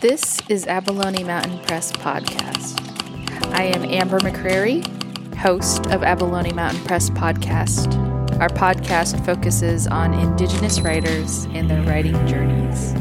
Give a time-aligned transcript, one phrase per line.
[0.00, 2.80] This is Abalone Mountain Press Podcast.
[3.52, 4.86] I am Amber McCrary,
[5.34, 7.96] host of Abalone Mountain Press Podcast.
[8.38, 12.92] Our podcast focuses on Indigenous writers and their writing journeys.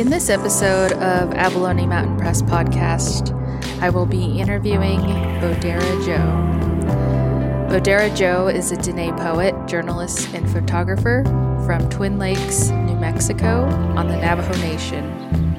[0.00, 3.36] In this episode of Abalone Mountain Press Podcast,
[3.82, 7.68] I will be interviewing Bodera Joe.
[7.70, 11.24] Bodera Joe is a Dene poet, journalist, and photographer
[11.66, 13.64] from Twin Lakes, New Mexico,
[13.98, 15.49] on the Navajo Nation.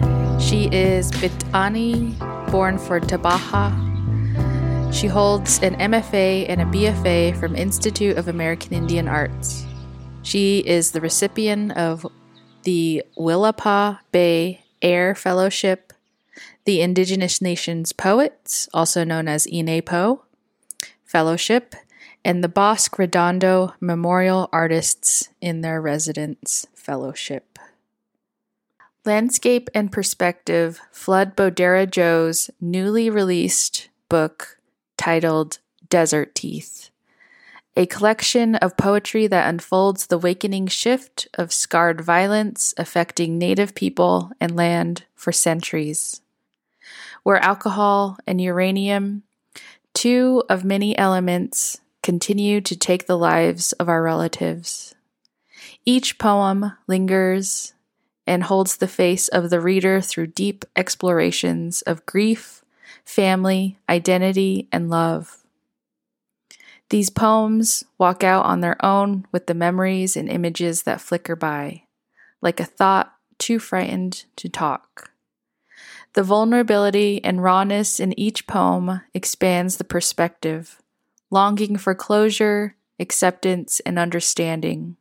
[0.52, 2.12] She is Bitani,
[2.52, 3.72] born for Tabaha.
[4.94, 9.66] She holds an MFA and a BFA from Institute of American Indian Arts.
[10.24, 12.06] She is the recipient of
[12.64, 15.94] the Willapa Bay Air Fellowship,
[16.66, 20.20] the Indigenous Nations Poets, also known as INAPO,
[21.06, 21.76] Fellowship,
[22.26, 27.51] and the Bosque Redondo Memorial Artists in their Residence Fellowship.
[29.04, 34.60] Landscape and Perspective Flood Bodera Joe's newly released book
[34.96, 35.58] titled
[35.90, 36.92] Desert Teeth,
[37.76, 44.30] a collection of poetry that unfolds the wakening shift of scarred violence affecting Native people
[44.40, 46.22] and land for centuries.
[47.24, 49.24] Where alcohol and uranium,
[49.96, 54.94] two of many elements, continue to take the lives of our relatives.
[55.86, 57.74] Each poem lingers
[58.28, 62.64] and holds the face of the reader through deep explorations of grief,
[63.04, 65.44] family, identity, and love.
[66.90, 71.84] These poems walk out on their own with the memories and images that flicker by,
[72.42, 75.12] like a thought too frightened to talk.
[76.14, 80.82] The vulnerability and rawness in each poem expands the perspective,
[81.30, 84.98] longing for closure, acceptance, and understanding.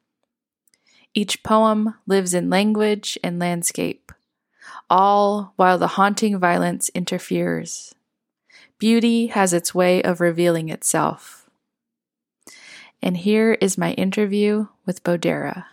[1.12, 4.12] Each poem lives in language and landscape,
[4.88, 7.94] all while the haunting violence interferes.
[8.78, 11.50] Beauty has its way of revealing itself.
[13.02, 15.64] And here is my interview with Bodera.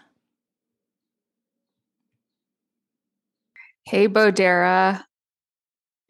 [3.85, 5.03] Hey, Bodera.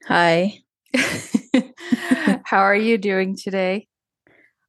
[0.07, 0.59] Hi.
[2.45, 3.87] How are you doing today?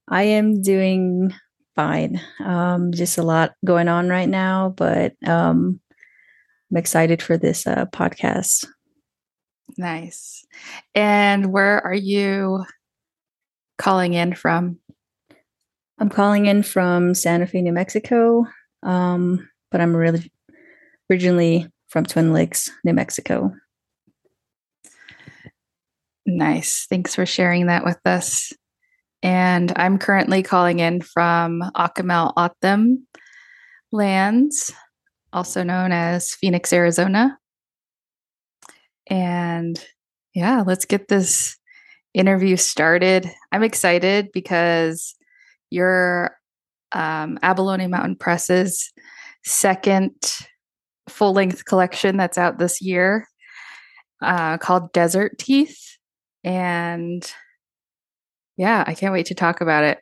[0.09, 1.33] I am doing
[1.79, 2.21] fine.
[2.45, 5.79] Um, just a lot going on right now, but um,
[6.73, 8.67] I'm excited for this uh, podcast.
[9.77, 10.45] Nice.
[10.97, 12.65] And where are you
[13.79, 14.81] calling in from?
[16.01, 18.45] I'm calling in from Santa Fe, New Mexico,
[18.83, 20.33] um, but I'm really
[21.09, 23.53] originally from Twin Lakes, New Mexico.
[26.27, 26.89] Nice.
[26.91, 28.53] Thanks for sharing that with us.
[29.23, 33.07] And I'm currently calling in from Akimel O'odham
[33.91, 34.73] lands,
[35.33, 37.39] also known as Phoenix, Arizona.
[39.09, 39.83] And
[40.35, 41.57] yeah, let's get this
[42.15, 43.31] interview started.
[43.51, 45.15] I'm excited because
[45.71, 46.37] your
[46.93, 48.93] um, Abalone Mountain Press's
[49.45, 50.13] second
[51.09, 53.27] full length collection that's out this year
[54.23, 55.97] uh, called Desert Teeth.
[56.45, 57.31] And
[58.59, 59.99] yeah, I can't wait to talk about it.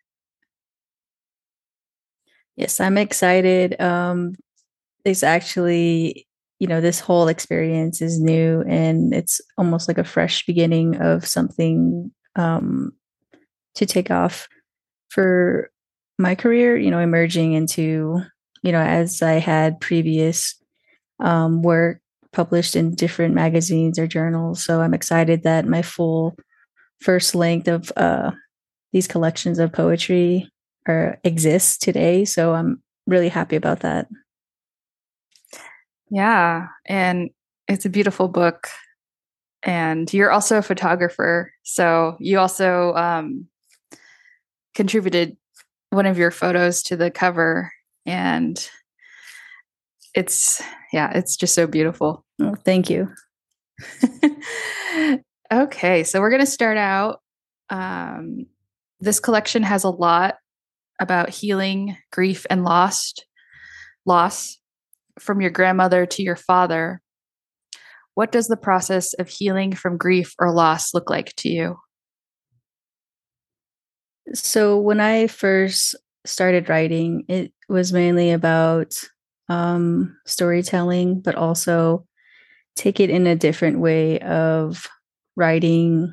[2.56, 3.78] Yes, I'm excited.
[3.80, 4.34] Um,
[5.04, 6.26] it's actually,
[6.58, 11.26] you know, this whole experience is new and it's almost like a fresh beginning of
[11.26, 12.92] something um,
[13.74, 14.48] to take off
[15.10, 15.70] for
[16.18, 18.22] my career, you know, emerging into,
[18.62, 20.54] you know, as I had previous
[21.20, 22.00] um, work
[22.32, 24.64] published in different magazines or journals.
[24.64, 26.36] So I'm excited that my full
[27.02, 28.30] first length of uh,
[28.96, 30.50] these collections of poetry
[30.88, 32.24] are exist today.
[32.24, 34.08] So I'm really happy about that.
[36.10, 37.28] Yeah, and
[37.68, 38.68] it's a beautiful book.
[39.62, 43.48] And you're also a photographer, so you also um,
[44.74, 45.36] contributed
[45.90, 47.70] one of your photos to the cover,
[48.06, 48.66] and
[50.14, 52.24] it's yeah, it's just so beautiful.
[52.40, 53.12] Oh, thank you.
[55.52, 57.20] okay, so we're gonna start out
[57.68, 58.46] um,
[59.00, 60.36] this collection has a lot
[61.00, 63.26] about healing, grief, and lost
[64.04, 64.58] loss
[65.18, 67.02] from your grandmother to your father.
[68.14, 71.76] What does the process of healing from grief or loss look like to you?
[74.32, 75.94] So, when I first
[76.24, 78.94] started writing, it was mainly about
[79.48, 82.06] um, storytelling, but also
[82.74, 84.88] take it in a different way of
[85.36, 86.12] writing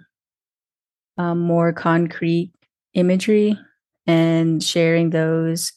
[1.18, 2.52] um, more concrete
[2.94, 3.58] imagery
[4.08, 5.72] and sharing those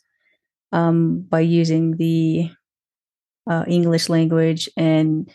[0.72, 2.50] um, by using the
[3.48, 5.30] uh, English language and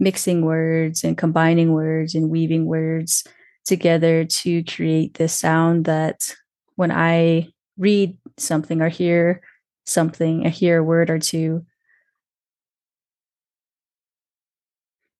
[0.00, 3.24] mixing words and combining words and weaving words
[3.66, 6.34] together to create this sound that
[6.76, 7.48] when I
[7.78, 9.42] read something or hear
[9.86, 11.64] something, I hear a word or two,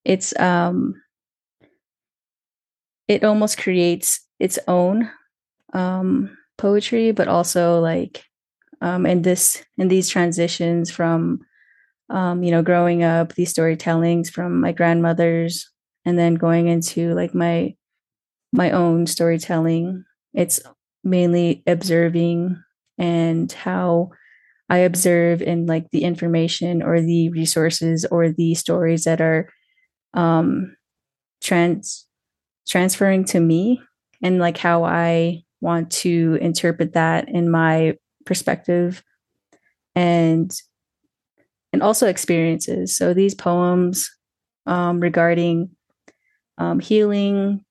[0.04, 0.94] it's um
[3.06, 5.10] it almost creates its own
[5.72, 8.24] um poetry, but also like
[8.80, 11.40] um in this in these transitions from
[12.10, 15.70] um, you know, growing up, these storytellings from my grandmothers,
[16.04, 17.74] and then going into like my
[18.52, 20.04] my own storytelling.
[20.34, 20.60] It's
[21.04, 22.62] mainly observing
[22.98, 24.10] and how
[24.68, 29.50] I observe in like the information or the resources or the stories that are
[30.14, 30.76] um
[31.42, 32.06] trans
[32.68, 33.80] transferring to me
[34.22, 39.02] and like how I want to interpret that in my perspective
[39.94, 40.52] and
[41.72, 42.96] and also experiences.
[42.96, 44.10] So these poems
[44.66, 45.70] um, regarding
[46.56, 47.64] um, healing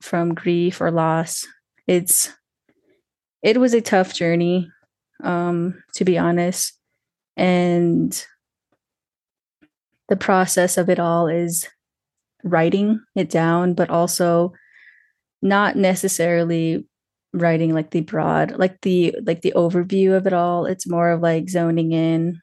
[0.00, 1.46] from grief or loss,
[1.86, 2.32] it's
[3.42, 4.70] it was a tough journey,
[5.22, 6.78] um, to be honest,
[7.36, 8.26] and
[10.08, 11.68] the process of it all is
[12.42, 14.52] writing it down, but also
[15.42, 16.86] not necessarily
[17.34, 20.66] writing like the broad like the like the overview of it all.
[20.66, 22.40] It's more of like zoning in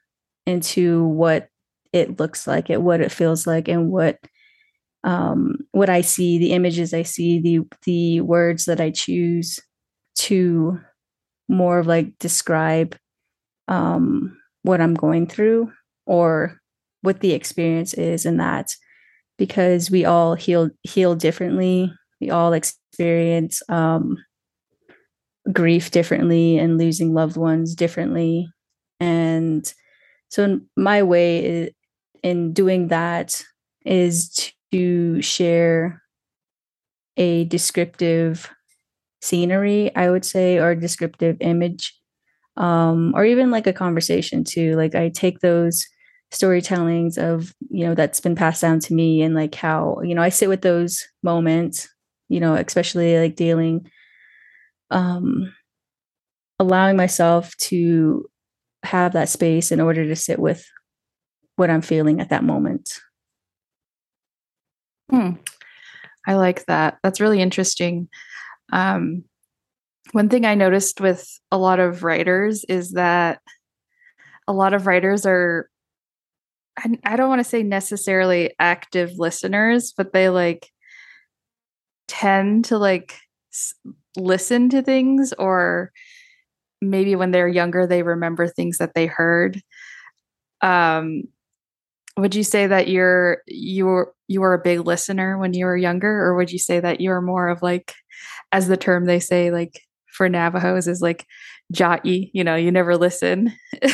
[0.47, 1.49] into what
[1.93, 4.17] it looks like it what it feels like and what
[5.03, 9.59] um what i see the images i see the the words that i choose
[10.15, 10.79] to
[11.49, 12.97] more of like describe
[13.67, 15.71] um what i'm going through
[16.05, 16.59] or
[17.01, 18.75] what the experience is in that.
[19.37, 21.91] Because we all heal heal differently.
[22.21, 24.17] We all experience um
[25.51, 28.47] grief differently and losing loved ones differently
[28.99, 29.73] and
[30.29, 31.73] so in my way
[32.23, 33.43] in doing that
[33.85, 36.01] is to share
[37.17, 38.49] a descriptive
[39.21, 41.94] scenery, I would say, or descriptive image,
[42.57, 44.75] um, or even like a conversation too.
[44.75, 45.85] Like I take those
[46.31, 50.21] storytellings of you know that's been passed down to me and like how you know
[50.21, 51.89] I sit with those moments,
[52.29, 53.89] you know, especially like dealing,
[54.91, 55.53] um,
[56.59, 58.29] allowing myself to
[58.83, 60.65] have that space in order to sit with
[61.55, 62.99] what I'm feeling at that moment.
[65.09, 65.31] Hmm.
[66.27, 66.97] I like that.
[67.03, 68.07] That's really interesting.
[68.71, 69.23] Um,
[70.11, 73.39] one thing I noticed with a lot of writers is that
[74.47, 75.69] a lot of writers are,
[76.77, 80.69] I, I don't want to say necessarily active listeners, but they like
[82.07, 83.15] tend to like
[84.17, 85.91] listen to things or
[86.81, 89.61] maybe when they're younger they remember things that they heard.
[90.61, 91.23] Um
[92.17, 95.77] would you say that you're you were you were a big listener when you were
[95.77, 97.93] younger or would you say that you're more of like
[98.51, 99.81] as the term they say like
[100.15, 101.25] for navajos is like
[101.71, 103.53] jai you know you never listen?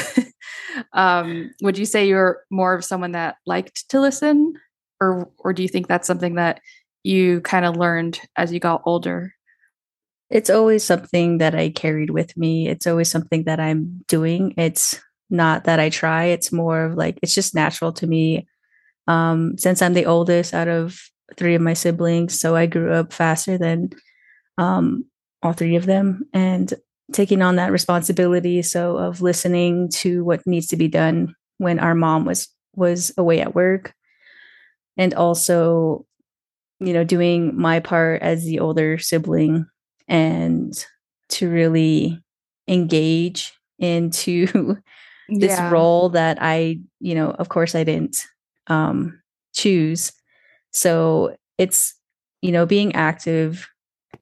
[0.94, 4.54] Um would you say you're more of someone that liked to listen
[5.02, 6.62] or or do you think that's something that
[7.04, 9.34] you kind of learned as you got older
[10.30, 12.68] it's always something that I carried with me.
[12.68, 14.54] It's always something that I'm doing.
[14.58, 16.26] It's not that I try.
[16.26, 18.48] It's more of like it's just natural to me.
[19.08, 21.00] Um, since I'm the oldest out of
[21.38, 23.92] three of my siblings, so I grew up faster than
[24.58, 25.06] um,
[25.42, 26.74] all three of them, and
[27.14, 28.62] taking on that responsibility.
[28.62, 33.40] So of listening to what needs to be done when our mom was was away
[33.40, 33.94] at work,
[34.98, 36.06] and also,
[36.82, 39.68] you know, doing my part as the older sibling
[40.08, 40.86] and
[41.30, 42.22] to really
[42.68, 44.78] engage into
[45.30, 45.70] this yeah.
[45.72, 48.26] role that I, you know, of course I didn't
[48.68, 49.22] um
[49.54, 50.12] choose.
[50.72, 51.94] So it's,
[52.42, 53.68] you know, being active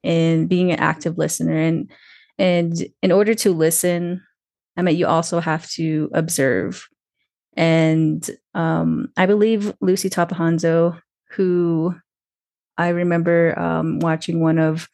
[0.03, 1.91] and being an active listener and
[2.37, 4.21] and in order to listen,
[4.77, 6.87] I mean you also have to observe.
[7.55, 10.99] And um I believe Luci Tapahonso,
[11.31, 11.95] who
[12.77, 14.87] I remember um watching one of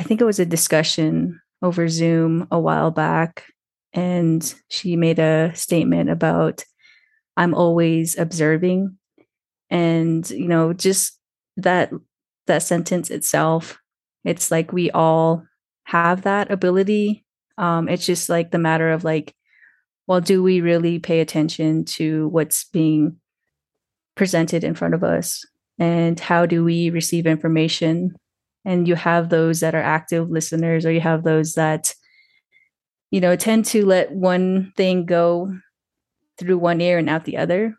[0.00, 3.44] I think it was a discussion over Zoom a while back,
[3.92, 6.64] and she made a statement about
[7.36, 8.96] I'm always observing.
[9.68, 11.18] And, you know, just
[11.58, 11.90] that
[12.46, 13.78] that sentence itself,
[14.24, 15.44] it's like we all
[15.84, 17.26] have that ability.
[17.58, 19.34] Um, it's just like the matter of like,
[20.06, 23.16] well, do we really pay attention to what's being
[24.14, 25.44] presented in front of us?
[25.78, 28.14] And how do we receive information
[28.64, 31.94] and you have those that are active listeners or you have those that
[33.10, 35.52] you know tend to let one thing go
[36.38, 37.74] through one ear and out the other.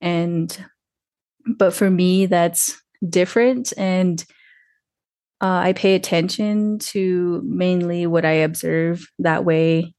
[0.00, 0.56] And
[1.46, 4.24] but for me that's different and
[5.42, 9.06] uh, i pay attention to mainly what i observe.
[9.18, 9.94] That way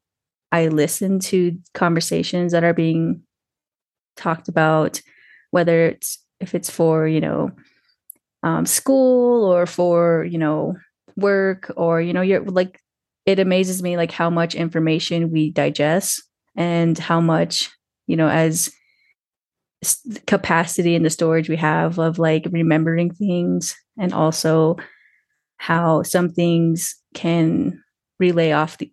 [0.52, 3.22] i listen to conversations that are being
[4.16, 5.02] talked about
[5.52, 7.52] whether it's if it's for you know
[8.46, 10.76] um, school or for you know
[11.18, 12.80] work or you know you're like
[13.26, 16.24] it amazes me like how much information we digest
[16.56, 17.72] and how much
[18.08, 18.70] you know as
[20.28, 24.78] capacity and the storage we have of like remembering things and also
[25.58, 27.84] how some things can
[28.20, 28.92] relay off the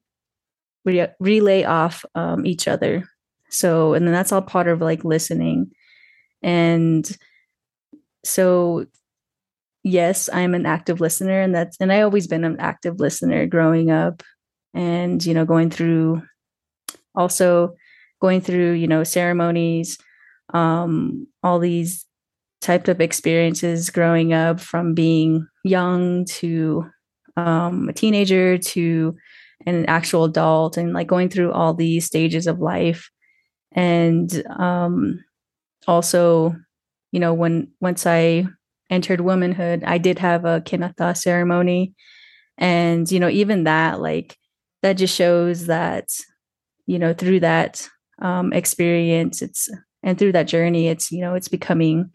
[0.86, 3.04] re- relay off um, each other.
[3.50, 5.70] So and then that's all part of like listening.
[6.42, 7.06] And
[8.24, 8.86] so
[9.84, 13.90] yes i'm an active listener and that's and i always been an active listener growing
[13.90, 14.22] up
[14.74, 16.22] and you know going through
[17.14, 17.74] also
[18.20, 19.98] going through you know ceremonies
[20.54, 22.04] um, all these
[22.60, 26.84] types of experiences growing up from being young to
[27.36, 29.16] um, a teenager to
[29.66, 33.10] an actual adult and like going through all these stages of life.
[33.72, 35.24] And um,
[35.86, 36.54] also
[37.10, 38.46] you know when once i
[38.92, 41.94] entered womanhood i did have a Kinaaldá ceremony.
[42.58, 44.36] And you know even that like
[44.82, 46.08] that just shows that
[46.86, 47.88] you know through that
[48.20, 49.68] um, experience it's
[50.04, 52.10] and through that journey it's you know it's becoming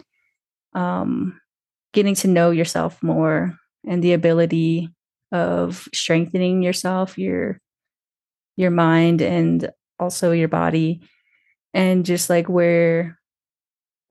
[0.76, 1.40] um
[1.94, 3.58] getting to know yourself more
[3.88, 4.90] and the ability
[5.32, 7.60] of strengthening yourself your
[8.58, 9.70] your mind and
[10.00, 11.02] also your body.
[11.74, 13.17] And just like where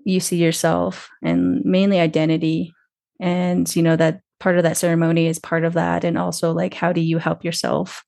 [0.06, 2.72] you see yourself and mainly identity
[3.18, 6.74] and you know that part of that ceremony is part of that and also like
[6.74, 8.04] how do you help yourself?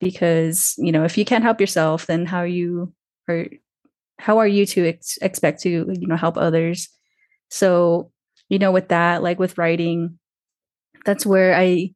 [0.00, 2.92] Because you know if you can't help yourself then how you
[3.28, 3.46] are
[4.18, 6.88] how are you to ex- expect to you know help others?
[7.48, 8.12] So
[8.50, 10.18] you know with that like with writing
[11.06, 11.90] that's where i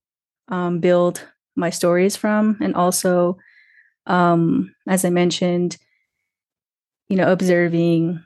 [0.48, 1.22] um, build
[1.54, 3.36] my stories from and also
[4.06, 5.76] um, as i mentioned
[7.08, 8.24] you know observing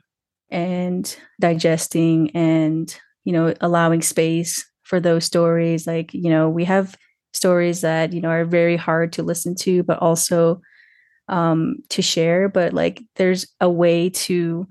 [0.51, 6.97] and digesting and you know allowing space for those stories like you know we have
[7.33, 10.61] stories that you know are very hard to listen to but also
[11.27, 14.67] um, to share, but like there's a way to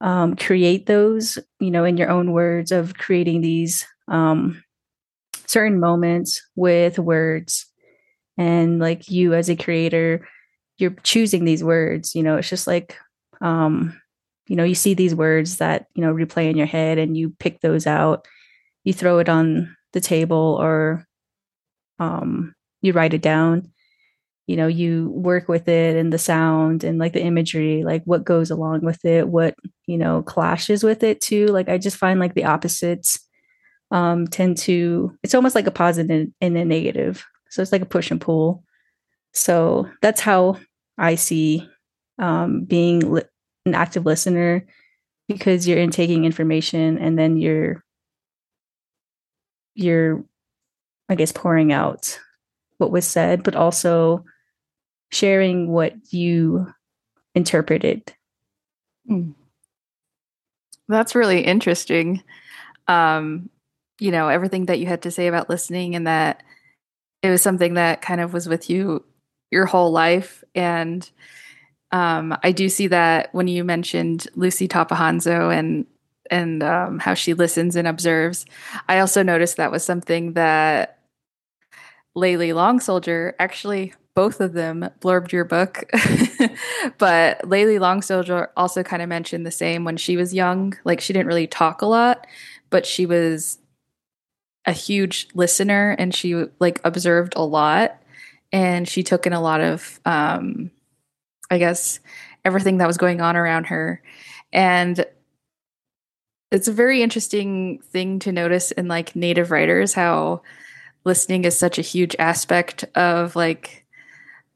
[0.00, 4.62] um, create those, you know, in your own words of creating these um,
[5.46, 7.66] certain moments with words.
[8.38, 10.26] And like you as a creator,
[10.78, 12.96] you're choosing these words, you know, it's just like,
[13.42, 13.99] um,
[14.50, 17.30] you know, you see these words that, you know, replay in your head and you
[17.38, 18.26] pick those out,
[18.82, 21.06] you throw it on the table or
[22.00, 22.52] um,
[22.82, 23.70] you write it down.
[24.48, 28.24] You know you work with it and the sound and like the imagery like what
[28.24, 29.54] goes along with it what
[29.86, 31.46] you know clashes with it too.
[31.46, 33.20] Like i just find like the opposites
[33.92, 37.24] um tend to it's almost like a positive and a negative.
[37.50, 38.64] So it's like a push and pull.
[39.32, 40.58] So that's how
[40.98, 41.68] i see
[42.18, 43.29] um being li-
[43.66, 44.66] an active listener
[45.28, 47.84] because you're intaking information and then you're
[49.74, 50.24] you're
[51.08, 52.18] i guess pouring out
[52.78, 54.24] what was said but also
[55.10, 56.66] sharing what you
[57.34, 58.14] interpreted.
[59.08, 59.34] Mm.
[60.88, 62.22] That's really interesting.
[62.88, 63.50] Um,
[63.98, 66.42] you know, everything that you had to say about listening and that
[67.22, 69.04] it was something that kind of was with you
[69.50, 70.42] your whole life.
[70.54, 71.08] And
[71.92, 75.86] um, I do see that when you mentioned Luci Tapahonso and
[76.30, 78.46] and um, how she listens and observes.
[78.88, 81.00] I also noticed that was something that
[82.16, 85.84] Layli Long Soldier actually both of them blurbed your book.
[86.98, 90.76] but Layli Long Soldier also kind of mentioned the same when she was young.
[90.84, 92.26] Like she didn't really talk a lot,
[92.70, 93.58] but she was
[94.66, 98.00] a huge listener and she like observed a lot
[98.52, 100.70] and she took in a lot of um
[101.50, 102.00] I guess
[102.44, 104.02] everything that was going on around her.
[104.52, 105.04] And
[106.50, 110.42] it's a very interesting thing to notice in like native writers how
[111.04, 113.86] listening is such a huge aspect of like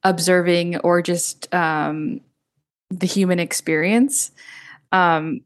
[0.03, 2.21] observing or just um,
[2.91, 4.33] the human experience.
[4.93, 5.41] Um,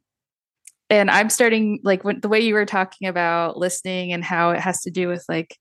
[0.91, 4.61] and I'm starting like when, the way you were talking about listening and how it
[4.61, 5.57] has to do with like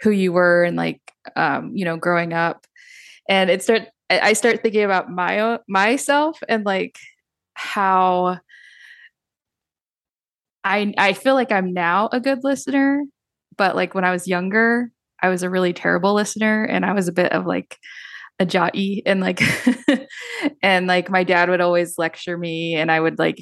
[0.00, 1.00] who you were and like
[1.36, 2.66] um, you know growing up,
[3.28, 3.88] and it start
[4.20, 6.98] I start thinking about my myself and like
[7.54, 8.38] how
[10.64, 13.02] I I feel like I'm now a good listener,
[13.56, 14.90] but like when I was younger,
[15.22, 17.78] I was a really terrible listener and I was a bit of like
[18.40, 19.40] Ajai and like
[20.62, 23.40] and like my dad would always lecture me and I would like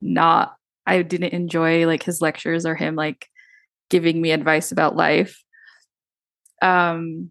[0.00, 0.54] not
[0.86, 3.28] I didn't enjoy like his lectures or him like
[3.90, 5.42] giving me advice about life.
[6.62, 7.30] Um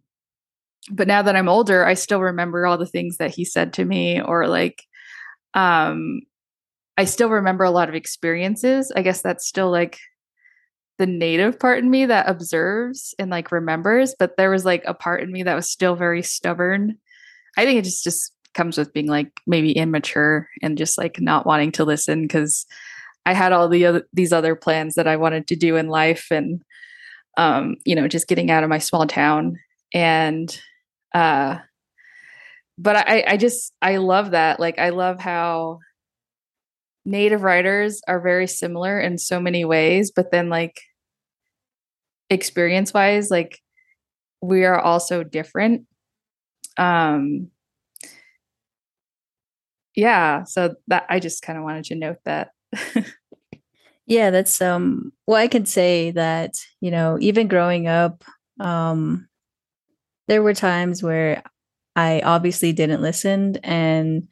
[0.90, 3.86] but now that I'm older, I still remember all the things that he said to
[3.86, 4.84] me or like
[5.54, 6.22] um
[6.98, 8.92] I still remember a lot of experiences.
[8.96, 10.00] I guess that's still like
[10.98, 14.96] the native part in me that observes and like remembers, but there was like a
[14.96, 16.98] part in me that was still very stubborn.
[17.56, 21.46] I think it just just comes with being like maybe immature and just like not
[21.46, 22.66] wanting to listen because
[23.26, 26.28] I had all the other these other plans that I wanted to do in life
[26.32, 26.64] and
[27.38, 29.60] um you know just getting out of my small town
[29.94, 30.60] and
[31.14, 31.58] uh
[32.78, 34.60] but I I just I love that.
[34.60, 35.80] Like I love how
[37.06, 40.82] native writers are very similar in so many ways but then like
[42.30, 43.60] experience wise like
[44.42, 45.86] we are also different.
[46.78, 47.50] Um
[49.96, 52.50] yeah so that i just kind of wanted to note that.
[54.10, 58.24] Yeah that's um well i can say that you know even growing up
[58.60, 59.27] um
[60.28, 61.44] there were times where
[61.96, 64.28] i obviously didn't listen and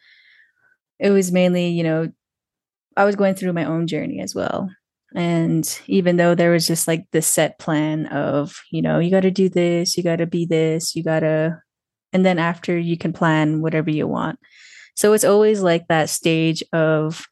[0.99, 2.11] it was mainly you know
[2.97, 4.69] i was going through my own journey as well
[5.15, 9.21] and even though there was just like the set plan of you know you got
[9.21, 11.57] to do this you got to be this you got to
[12.13, 14.39] and then after you can plan whatever you want
[14.95, 17.27] so it's always like that stage of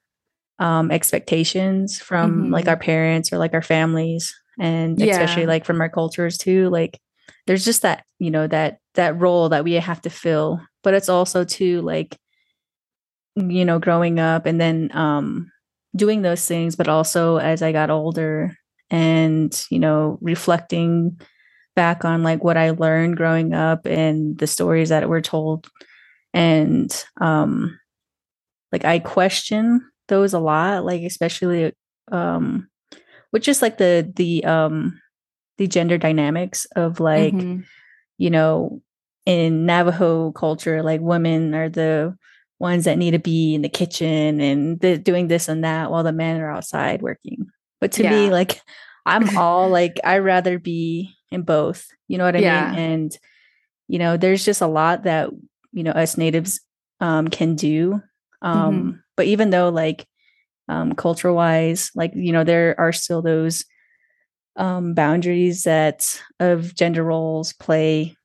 [0.59, 2.53] um, expectations from mm-hmm.
[2.53, 5.11] like our parents or like our families, and yeah.
[5.11, 6.69] especially like from our cultures too.
[6.69, 6.99] Like
[7.47, 11.09] there's just that you know that that role that we have to fill, but it's
[11.09, 12.17] also too like
[13.35, 15.51] you know growing up and then um
[15.95, 18.55] doing those things, but also as I got older
[18.89, 21.19] and you know reflecting
[21.75, 25.67] back on like what I learned growing up and the stories that were told
[26.33, 27.79] and um
[28.71, 31.73] like i question those a lot like especially
[32.11, 32.67] um
[33.31, 34.99] with just like the the um
[35.57, 37.61] the gender dynamics of like mm-hmm.
[38.17, 38.81] you know
[39.25, 42.15] in navajo culture like women are the
[42.59, 46.03] ones that need to be in the kitchen and the, doing this and that while
[46.03, 47.45] the men are outside working
[47.81, 48.11] but to yeah.
[48.11, 48.61] me like
[49.05, 52.71] i'm all like I'd rather be in both you know what i yeah.
[52.71, 53.17] mean and
[53.87, 55.29] you know there's just a lot that
[55.71, 56.61] you know us natives
[56.99, 58.01] um, can do
[58.41, 58.91] um, mm-hmm.
[59.17, 60.07] but even though like
[60.69, 63.65] um, culture wise like you know there are still those
[64.55, 68.15] um, boundaries that of gender roles play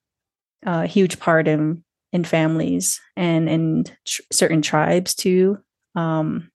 [0.64, 5.58] a huge part in in families and in tr- certain tribes too
[5.94, 6.50] um,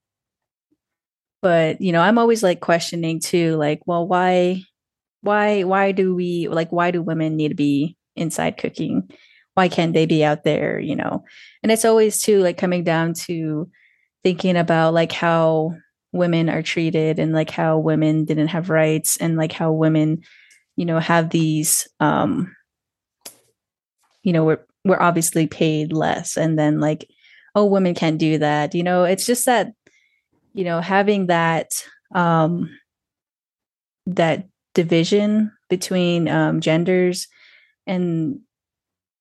[1.42, 4.62] but you know i'm always like questioning too like well why
[5.24, 9.10] why why do we like why do women need to be inside cooking?
[9.56, 11.24] Why can't they be out there you know?
[11.64, 13.70] And it's always too like coming down to
[14.24, 15.76] thinking about like how
[16.13, 20.21] women are treated and like how women didn't have rights and like how women
[20.76, 22.56] you know have these um
[24.21, 27.10] you know we're we're obviously paid less and then like
[27.56, 28.73] oh women can't do that.
[28.73, 29.73] You know it's just that
[30.54, 31.71] you know having that
[32.15, 32.69] um
[34.06, 37.28] that division between um genders
[37.88, 38.39] and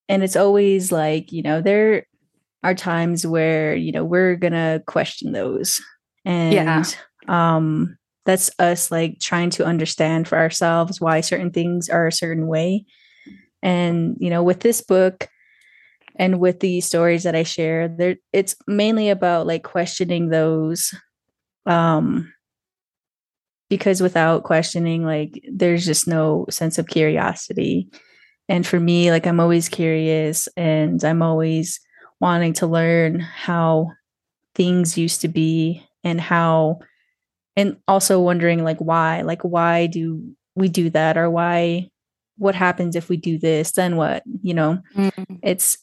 [0.08, 2.06] and it's always like you know there
[2.62, 5.80] are times where you know we're gonna question those
[6.24, 6.84] and yeah.
[7.28, 12.46] um that's us like trying to understand for ourselves why certain things are a certain
[12.46, 12.84] way
[13.62, 15.28] and you know with this book
[16.16, 20.94] and with the stories that i share there it's mainly about like questioning those
[21.66, 22.32] um
[23.68, 27.88] because without questioning like there's just no sense of curiosity
[28.48, 31.80] and for me like i'm always curious and i'm always
[32.20, 33.90] wanting to learn how
[34.54, 36.78] things used to be and how
[37.56, 40.22] and also wondering like why like why do
[40.54, 41.88] we do that or why
[42.38, 45.34] what happens if we do this then what you know mm-hmm.
[45.42, 45.78] it's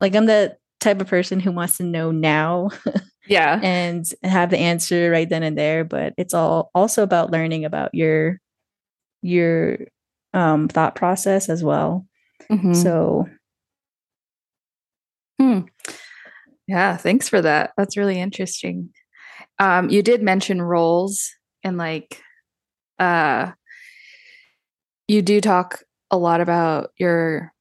[0.00, 2.68] like i'm the type of person who wants to know now
[3.28, 7.64] yeah and have the answer right then and there but it's all also about learning
[7.64, 8.40] about your
[9.22, 9.78] your
[10.34, 12.06] um, thought process as well.
[12.50, 12.74] Mm-hmm.
[12.74, 13.28] So,
[15.38, 15.60] hmm.
[16.66, 17.72] yeah, thanks for that.
[17.76, 18.90] That's really interesting.
[19.62, 21.30] Um, you did mention roles
[21.62, 22.20] and like,
[22.98, 23.52] uh,
[25.06, 27.52] you do talk a lot about your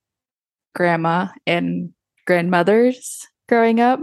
[0.74, 1.94] grandma and
[2.26, 4.00] grandmothers growing up.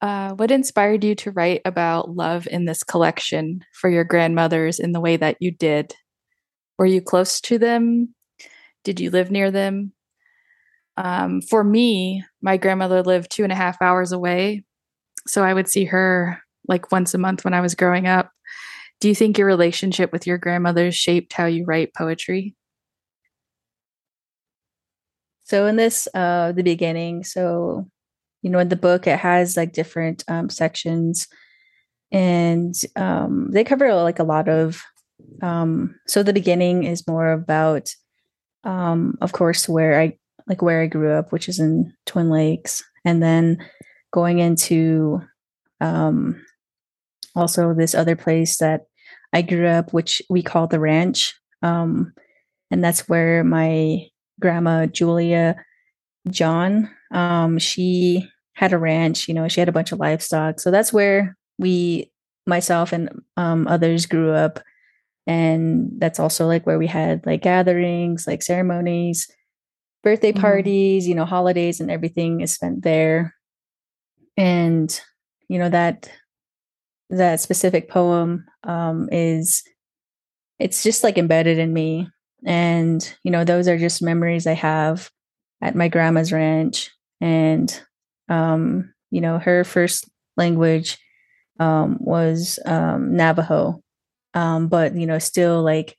[0.00, 4.92] Uh, what inspired you to write about love in this collection for your grandmothers in
[4.92, 5.94] the way that you did?
[6.78, 8.14] Were you close to them?
[8.82, 9.92] Did you live near them?
[10.96, 14.64] Um, for me, my grandmother lived two and a half hours away.
[15.26, 18.30] So I would see her like once a month when I was growing up.
[19.00, 22.54] Do you think your relationship with your grandmother shaped how you write poetry?
[25.44, 27.88] So in this uh the beginning, so
[28.42, 31.26] you know in the book it has like different um sections
[32.12, 34.82] and um they cover like a lot of
[35.42, 37.90] um so the beginning is more about
[38.64, 42.82] um of course where I like where I grew up, which is in Twin Lakes,
[43.04, 43.58] and then
[44.12, 45.20] going into
[45.80, 46.42] um
[47.38, 48.82] also this other place that
[49.32, 51.34] I grew up, which we call the ranch.
[51.62, 52.12] Um,
[52.70, 54.06] and that's where my
[54.40, 55.56] grandma Julia
[56.28, 60.60] John, um, she had a ranch, you know, she had a bunch of livestock.
[60.60, 62.10] So that's where we,
[62.46, 64.60] myself and um, others grew up.
[65.26, 69.30] And that's also like where we had like gatherings, like ceremonies,
[70.02, 70.40] birthday mm-hmm.
[70.40, 73.34] parties, you know, holidays and everything is spent there.
[74.36, 74.98] And,
[75.48, 76.10] you know, that
[77.10, 79.62] that specific poem um, is
[80.58, 82.08] it's just like embedded in me.
[82.44, 85.10] And you know those are just memories i have
[85.60, 86.90] at my grandma's ranch.
[87.20, 87.68] And
[88.28, 90.98] um, you know her first language
[91.58, 93.82] um, was um, navajo.
[94.34, 95.96] Um, but you know still like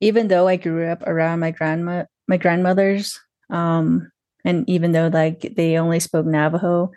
[0.00, 3.18] even though i grew up around my grandma my grandmothers
[3.50, 4.10] um,
[4.44, 6.90] and even though like they only spoke navajo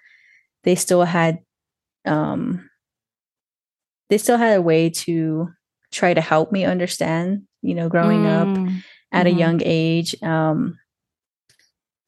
[0.63, 1.39] they still had
[2.05, 2.67] um
[4.10, 5.50] they still had a way to
[5.91, 8.28] try to help me understand, you know, growing mm.
[8.28, 9.36] up at mm-hmm.
[9.36, 10.22] a young age.
[10.22, 10.78] Um,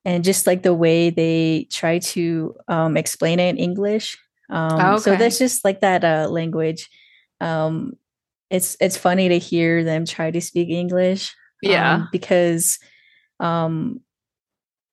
[0.05, 4.17] and just like the way they try to um, explain it in English.
[4.49, 5.01] Um, okay.
[5.01, 6.89] So that's just like that uh, language.
[7.41, 7.93] Um,
[8.49, 11.35] it's it's funny to hear them try to speak English.
[11.61, 12.79] Yeah, um, because
[13.39, 13.99] um,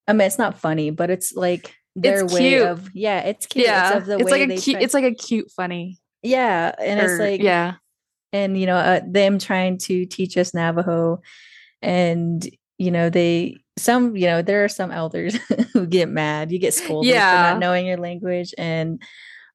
[0.09, 2.67] I mean it's not funny, but it's like their it's way cute.
[2.67, 3.67] of yeah, it's cute.
[3.67, 4.77] Yeah, it's, it's like a cute.
[4.77, 6.01] Try- it's like a cute funny.
[6.25, 7.75] Yeah, and or, it's like yeah,
[8.33, 11.21] and you know uh, them trying to teach us Navajo,
[11.83, 12.45] and
[12.79, 15.37] you know they some you know there are some elders
[15.73, 16.51] who get mad.
[16.51, 17.31] You get scolded yeah.
[17.31, 19.03] for not knowing your language, and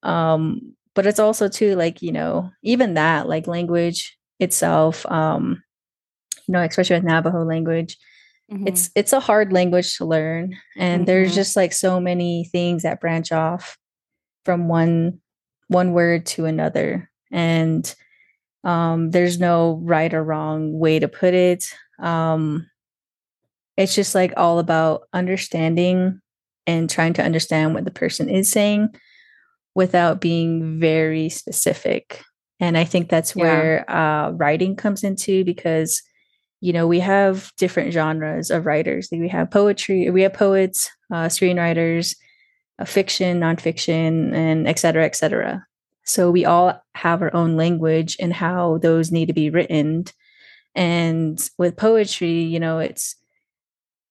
[0.04, 5.64] um, but it's also too like you know even that like language itself, um,
[6.48, 7.98] you know especially with Navajo language.
[8.52, 8.68] Mm-hmm.
[8.68, 11.06] It's it's a hard language to learn, and mm-hmm.
[11.06, 13.76] there's just like so many things that branch off
[14.46, 15.20] from one
[15.70, 17.10] one word to another.
[17.32, 17.96] And
[18.64, 21.74] um, there's no right or wrong way to put it.
[22.00, 22.70] Um,
[23.78, 26.20] it's just like all about understanding
[26.68, 28.90] and trying to understand what the person is saying
[29.74, 32.22] without being very specific.
[32.60, 33.44] And i think that's yeah.
[33.44, 36.02] where uh, writing comes into because
[36.60, 39.08] you know we have different genres of writers.
[39.12, 42.16] We have poetry we have poets uh, screenwriters
[42.86, 45.65] fiction, nonfiction, and et cetera, et cetera.
[46.06, 50.06] So we all have our own language and how those need to be written.
[50.76, 53.15] And with poetry, you know, it's,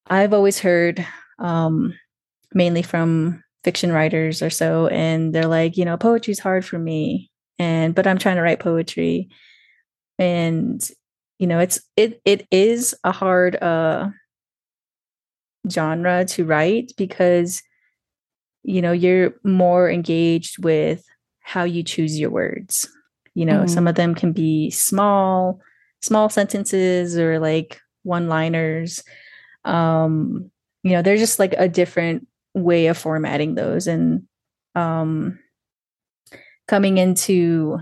[0.06, 1.04] I've always heard
[1.38, 1.94] um,
[2.54, 7.30] mainly from fiction writers or so, and they're like, you know, poetry's hard for me.
[7.58, 9.28] And, but I'm trying to write poetry.
[10.18, 10.88] And,
[11.38, 14.08] you know, it's, it, it is a hard uh,
[15.68, 17.62] genre to write because
[18.68, 21.04] you know you're more engaged with
[21.40, 22.88] how you choose your words.
[23.34, 23.68] You know mm-hmm.
[23.68, 25.60] some of them can be small
[26.02, 29.02] small sentences or like one liners
[29.64, 30.48] um
[30.84, 33.86] you know they're just like a different way of formatting those.
[33.86, 34.24] And
[34.74, 35.38] um
[36.66, 37.78] coming into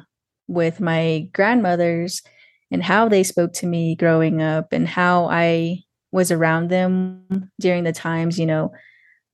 [0.47, 2.23] with my grandmothers
[2.71, 7.85] and how they spoke to me growing up and how I was around them during
[7.85, 8.73] the times, you know,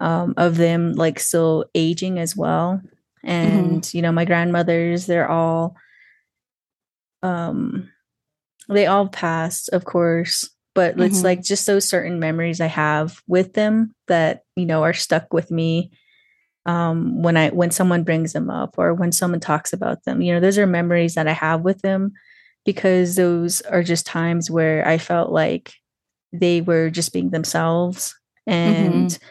[0.03, 2.83] um, of them like still aging as well.
[3.23, 3.97] And, mm-hmm.
[3.97, 5.77] you know, my grandmothers, they're all,
[7.23, 7.89] um,
[8.69, 11.03] they all passed, of course, but mm-hmm.
[11.03, 15.33] it's like just those certain memories I have with them that, you know, are stuck
[15.33, 15.93] with me
[16.65, 20.33] um when i when someone brings them up or when someone talks about them you
[20.33, 22.13] know those are memories that i have with them
[22.65, 25.73] because those are just times where i felt like
[26.33, 29.27] they were just being themselves and mm-hmm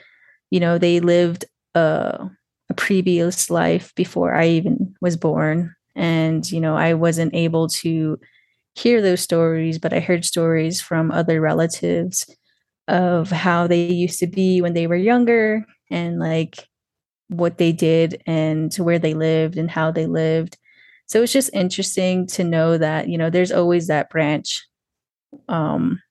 [0.52, 2.30] you know they lived a,
[2.70, 5.76] a previous life before i even was born.
[5.96, 8.20] And you know i wasn't able to
[8.76, 12.26] hear those stories but i heard stories from other relatives
[12.88, 16.68] of how they used to be when they were younger and like
[17.32, 20.58] what they did and where they lived and how they lived.
[21.08, 24.66] So it's just interesting to know that you know there's always that branch
[25.48, 26.02] um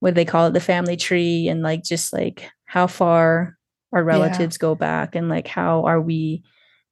[0.00, 0.52] what they call it?
[0.52, 3.56] The family tree and like just like how far
[3.92, 4.60] our relatives yeah.
[4.60, 6.42] go back and like how are we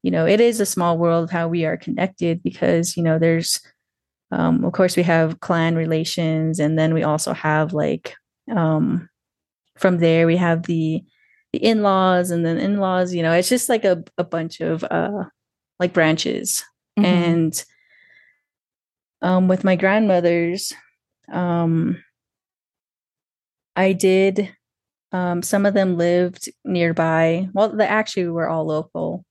[0.03, 3.61] you know it is a small world how we are connected because you know there's
[4.33, 8.15] um, of course we have clan relations and then we also have like
[8.51, 9.09] um,
[9.77, 11.05] from there we have the
[11.53, 15.25] the in-laws and then in-laws you know it's just like a, a bunch of uh
[15.79, 16.65] like branches
[16.99, 17.05] mm-hmm.
[17.05, 17.65] and
[19.23, 20.73] um with my grandmothers
[21.33, 22.03] um
[23.77, 24.56] i did
[25.13, 27.49] um some of them lived nearby.
[27.53, 29.25] Well they actually were all local.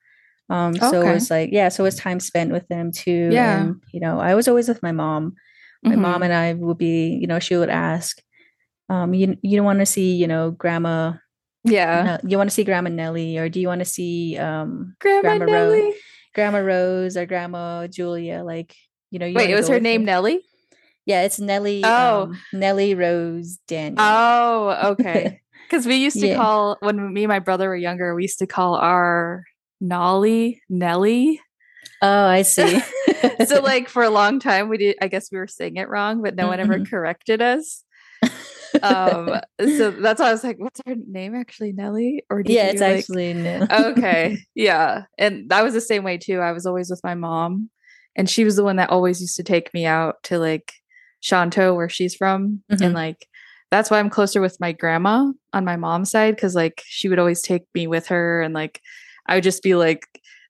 [0.50, 1.10] Um so okay.
[1.10, 3.30] it was like yeah so it was time spent with them too.
[3.32, 3.64] Yeah.
[3.64, 5.36] And, you know i was always with my mom.
[5.84, 6.02] My mm-hmm.
[6.02, 8.20] mom and i would be you know she would ask
[8.90, 11.14] um you you want to see you know grandma
[11.66, 12.20] yeah.
[12.24, 15.46] You want to see grandma nellie or do you want to see um grandma, grandma
[15.46, 15.94] rose,
[16.34, 18.76] grandma rose or grandma julia like
[19.10, 20.42] you know you wait it was her name nellie
[21.06, 22.24] yeah it's nellie oh.
[22.24, 23.98] um, nellie rose daniel.
[24.00, 26.36] Oh okay because we used to yeah.
[26.36, 29.44] call when me and my brother were younger we used to call our
[29.82, 31.42] nolly Nelly.
[32.02, 32.82] Oh, I see.
[33.46, 36.22] so like for a long time we did I guess we were saying it wrong,
[36.22, 36.50] but no mm-hmm.
[36.50, 37.84] one ever corrected us
[38.84, 42.24] um so that's why i was like what's her name actually Nelly?
[42.30, 43.00] or yeah it's like...
[43.00, 47.02] actually nellie okay yeah and that was the same way too i was always with
[47.04, 47.70] my mom
[48.16, 50.74] and she was the one that always used to take me out to like
[51.22, 52.84] Shonto where she's from mm-hmm.
[52.84, 53.28] and like
[53.72, 57.20] that's why i'm closer with my grandma on my mom's side because like she would
[57.20, 58.82] always take me with her and like
[59.28, 60.08] i would just be like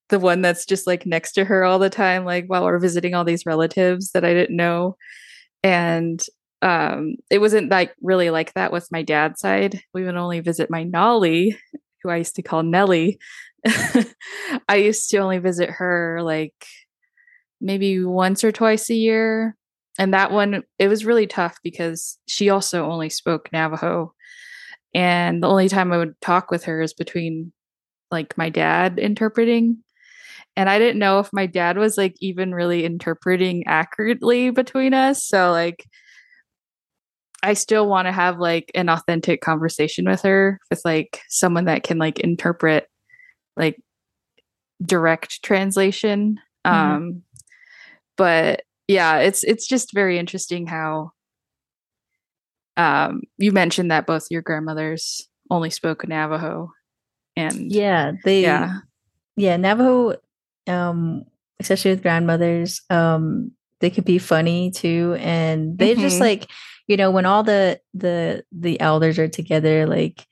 [0.10, 3.15] the one that's just like next to her all the time like while we're visiting
[3.15, 4.95] all these relatives that i didn't know
[5.63, 6.25] and
[6.62, 9.82] um, it wasn't like really like that with my dad's side.
[9.93, 11.58] We would only visit my Nolly,
[12.01, 13.19] who I used to call Nelly.
[14.67, 16.56] I used to only visit her like
[17.62, 19.56] maybe once or twice a year.
[19.97, 24.13] And that one, it was really tough because she also only spoke Navajo.
[24.93, 27.53] And the only time I would talk with her is between
[28.12, 29.77] like my dad interpreting.
[30.58, 35.25] And I didn't know if my dad was like even really interpreting accurately between us.
[35.25, 35.86] So, like,
[37.45, 41.84] I still want to have like an authentic conversation with her with like someone that
[41.84, 42.88] can like interpret
[43.55, 43.79] like
[44.84, 46.39] direct translation.
[46.65, 46.75] Mm-hmm.
[46.75, 47.21] Um
[48.17, 51.12] but yeah, it's it's just very interesting how
[52.78, 56.71] um you mentioned that both your grandmothers only spoke Navajo
[57.36, 58.80] and yeah, they yeah.
[59.38, 60.15] Yeah, Navajo
[60.67, 61.26] um
[61.60, 66.02] especially with grandmothers um they could be funny too and they mm-hmm.
[66.02, 66.50] just like
[66.88, 70.26] you know when all the the the elders are together like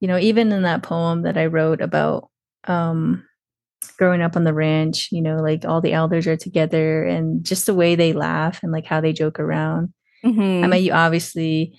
[0.00, 2.30] you know even in that poem that i wrote about
[2.64, 3.24] um
[3.92, 7.66] growing up on the ranch you know like all the elders are together and just
[7.66, 9.92] the way they laugh and like how they joke around
[10.24, 10.64] mm-hmm.
[10.64, 11.78] i mean you obviously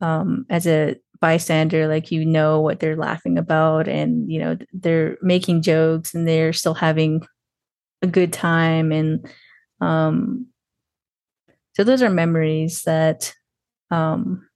[0.00, 5.16] um as a bystander like you know what they're laughing about and you know they're
[5.22, 7.22] making jokes and they're still having
[8.02, 9.28] a good time and
[9.80, 10.46] um
[11.74, 13.32] so those are memories that
[13.90, 14.48] um,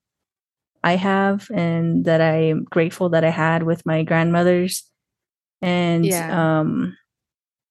[0.82, 4.84] I have and that I'm grateful that I had with my grandmothers.
[5.62, 6.60] And yeah.
[6.60, 6.96] um,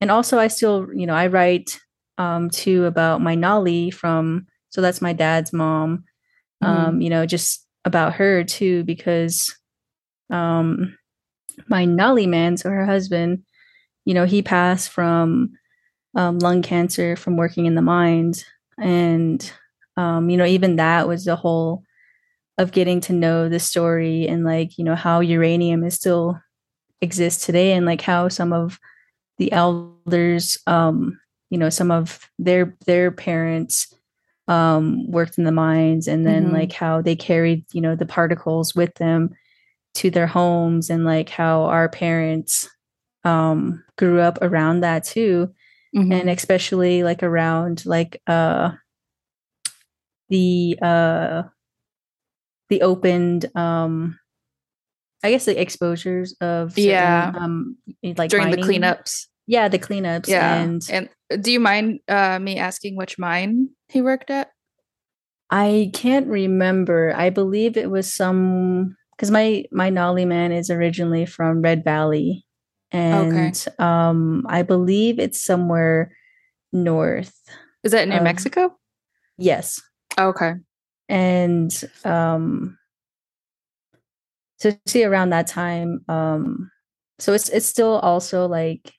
[0.01, 1.79] and also I still, you know, I write
[2.17, 6.03] um too about my Nolly from so that's my dad's mom.
[6.63, 6.87] Mm-hmm.
[6.87, 9.55] Um, you know, just about her too, because
[10.29, 10.97] um
[11.67, 13.43] my Nolly man, so her husband,
[14.05, 15.51] you know, he passed from
[16.15, 18.45] um, lung cancer from working in the mines.
[18.79, 19.49] And
[19.97, 21.83] um, you know, even that was the whole
[22.57, 26.39] of getting to know the story and like, you know, how uranium is still
[27.01, 28.79] exists today and like how some of
[29.37, 33.93] the elders, um, you know, some of their their parents
[34.47, 36.55] um worked in the mines and then mm-hmm.
[36.55, 39.31] like how they carried, you know, the particles with them
[39.95, 42.69] to their homes and like how our parents
[43.23, 45.53] um grew up around that too.
[45.95, 46.11] Mm-hmm.
[46.11, 48.71] And especially like around like uh
[50.29, 51.43] the uh
[52.69, 54.19] the opened um
[55.25, 58.61] I guess the exposures of certain, yeah um like during mining.
[58.65, 59.25] the cleanups.
[59.47, 60.27] Yeah, the cleanups.
[60.27, 61.09] Yeah, and and
[61.43, 64.49] do you mind uh, me asking which mine he worked at?
[65.49, 67.13] I can't remember.
[67.15, 72.45] I believe it was some because my my Nolly man is originally from Red Valley,
[72.91, 73.75] and okay.
[73.79, 76.11] um I believe it's somewhere
[76.73, 77.33] north.
[77.83, 78.75] Is that New Mexico?
[79.37, 79.81] Yes.
[80.17, 80.53] Okay.
[81.07, 81.71] And
[82.03, 82.77] um
[84.71, 86.69] so see around that time um
[87.19, 88.93] so it's it's still also like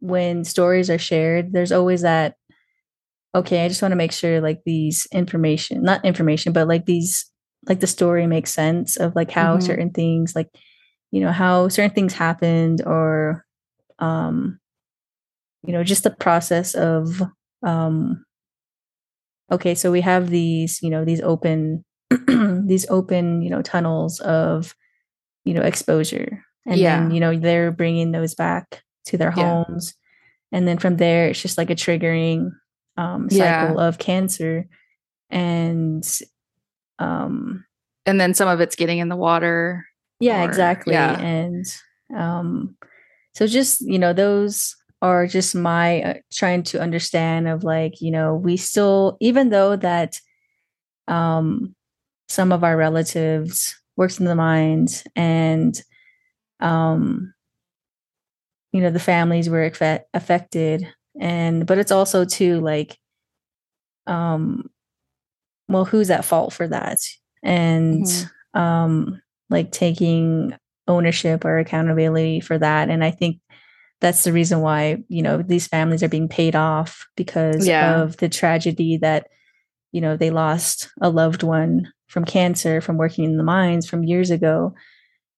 [0.00, 2.36] when stories are shared there's always that
[3.34, 7.30] okay i just want to make sure like these information not information but like these
[7.68, 9.66] like the story makes sense of like how mm-hmm.
[9.66, 10.48] certain things like
[11.10, 13.44] you know how certain things happened or
[13.98, 14.58] um
[15.66, 17.22] you know just the process of
[17.62, 18.24] um
[19.50, 21.84] okay, so we have these, you know, these open
[22.66, 24.74] these open, you know, tunnels of
[25.44, 26.42] you know, exposure.
[26.66, 27.00] And Yeah.
[27.00, 29.64] then, you know, they're bringing those back to their Yeah.
[29.64, 29.94] homes.
[30.52, 32.50] And then from there, it's just like a triggering
[32.96, 33.60] um, Yeah.
[33.60, 34.66] cycle of cancer.
[35.30, 36.06] And
[36.98, 37.64] um,
[38.06, 39.84] And then some of it's getting in the water.
[40.20, 40.92] yeah, Or- exactly.
[40.94, 41.18] yeah.
[41.18, 41.64] And
[42.14, 42.76] um,
[43.34, 48.10] so just, you know, those are just my uh, trying to understand of like, you
[48.10, 50.20] know, we still, even though that
[51.08, 51.74] um,
[52.28, 55.80] some of our relatives works in the mind and
[56.60, 57.32] um,
[58.72, 60.86] you know, the families were affect- affected.
[61.20, 62.98] And, but it's also too like,
[64.06, 64.68] um,
[65.68, 66.98] well, who's at fault for that?
[67.42, 68.30] And, Mhm.
[68.60, 70.56] um, like taking
[70.88, 72.90] ownership or accountability for that.
[72.90, 73.38] And I think
[74.00, 78.02] that's the reason why, you know, these families are being paid off because Yeah.
[78.02, 79.28] of the tragedy that,
[79.92, 84.04] you know, they lost a loved one from cancer from working in the mines from
[84.04, 84.74] years ago.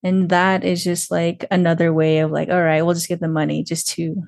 [0.03, 3.33] And that is just like another way of like, all right, we'll just give them
[3.33, 4.21] money just to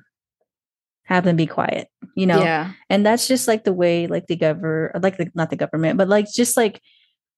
[1.04, 2.42] have them be quiet, you know?
[2.42, 2.72] Yeah.
[2.88, 6.08] and that's just like the way like the government like the, not the government but
[6.08, 6.80] like just like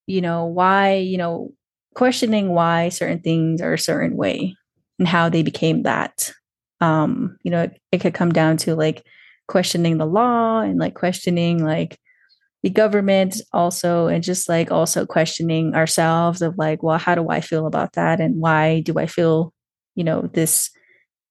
[0.07, 1.53] you know why you know
[1.95, 4.55] questioning why certain things are a certain way
[4.99, 6.33] and how they became that
[6.81, 9.05] um you know it, it could come down to like
[9.49, 11.99] questioning the law and like questioning like
[12.63, 17.41] the government also and just like also questioning ourselves of like well how do i
[17.41, 18.21] feel about that?
[18.21, 19.53] And why do i feel
[19.95, 20.71] you know this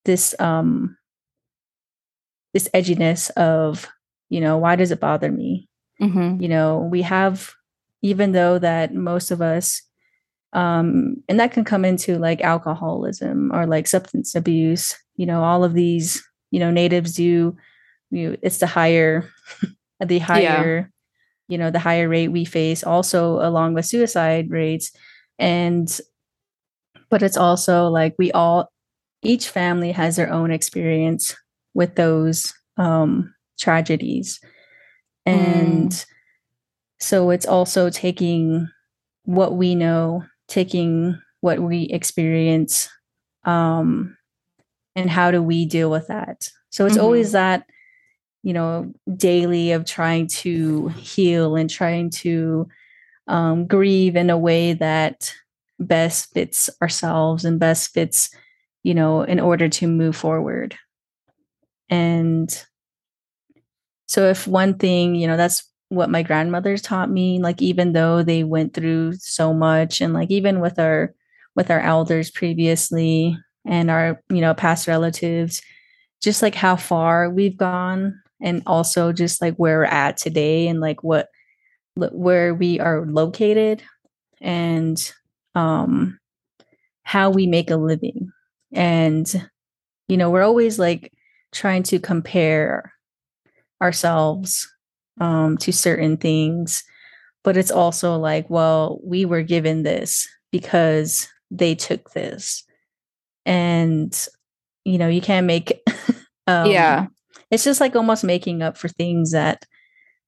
[0.06, 0.98] this um
[2.54, 3.88] this edginess of
[4.30, 5.68] you know why does it bother me?
[6.00, 7.54] Hmm you know we have
[8.02, 9.84] even though that most of us
[10.54, 15.64] um and that can come into like alcoholism or like substance abuse you know all
[15.64, 17.56] of these you know natives do
[18.10, 19.30] you it's the higher
[20.06, 20.92] the higher
[21.52, 24.92] you know the higher rate we face also along with suicide rates.
[25.40, 25.90] And
[27.10, 28.72] but it's also like we all
[29.24, 31.36] each family has their own experience
[31.74, 34.40] with those um tragedies.
[35.26, 36.06] And
[37.00, 38.68] so it's also taking
[39.26, 42.90] what we know taking what we experience
[43.46, 44.18] um
[44.96, 46.48] and how do we deal with that?
[46.70, 47.02] So it's Mhm.
[47.02, 47.66] always that
[48.44, 52.68] you know daily of trying to heal and trying to
[53.28, 55.34] um, grieve in a way that
[55.80, 58.30] best fits ourselves and best fits
[58.84, 60.76] you know in order to move forward.
[61.90, 62.50] And
[64.08, 68.24] so if one thing you know that's what my grandmothers taught me like even though
[68.24, 71.14] they went through so much and like even with our
[71.56, 75.62] with our elders previously and our you know past relatives
[76.22, 80.80] just like how far we've gone and also just like where we're at today and
[80.80, 81.30] like what
[81.96, 83.84] where we are located
[84.40, 85.14] and
[85.56, 86.18] um
[87.04, 88.32] how we make a living
[88.74, 89.48] and
[90.08, 91.12] you know we're always like
[91.52, 92.94] trying to compare
[93.82, 94.72] ourselves
[95.20, 96.84] um to certain things
[97.44, 102.64] but it's also like well we were given this because they took this
[103.46, 104.28] and
[104.86, 105.82] you know you can't make
[106.48, 107.08] um yeah.
[107.52, 109.66] It's just like almost making up for things that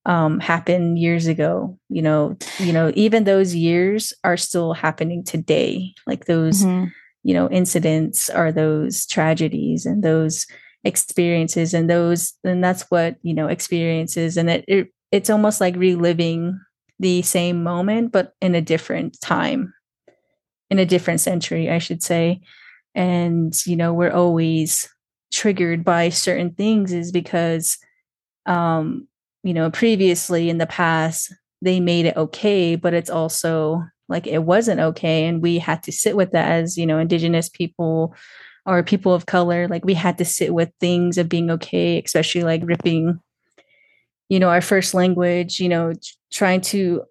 [0.06, 5.94] um happened years ago you know you know even those years are still happening today.
[6.06, 6.92] Like those Mhm.
[7.24, 10.46] you know incidents are those tragedies and those
[10.84, 15.76] experiences and those and that's what you know experiences and it, it it's almost like
[15.78, 16.60] reliving
[17.00, 19.74] the same moment but in a different time.
[20.70, 22.42] In a different century i should say.
[22.94, 24.90] And you know we're always
[25.34, 27.78] triggered by certain things is because
[28.46, 29.08] um
[29.42, 34.44] you know previously in the past they made it okay but it's also like it
[34.44, 38.16] wasn't okay and we had to sit with that as you know indigenous people
[38.68, 42.44] or people of color like we had to sit with things of being okay especially
[42.44, 43.20] like ripping
[44.30, 45.94] you know our first language you know
[46.32, 47.02] trying to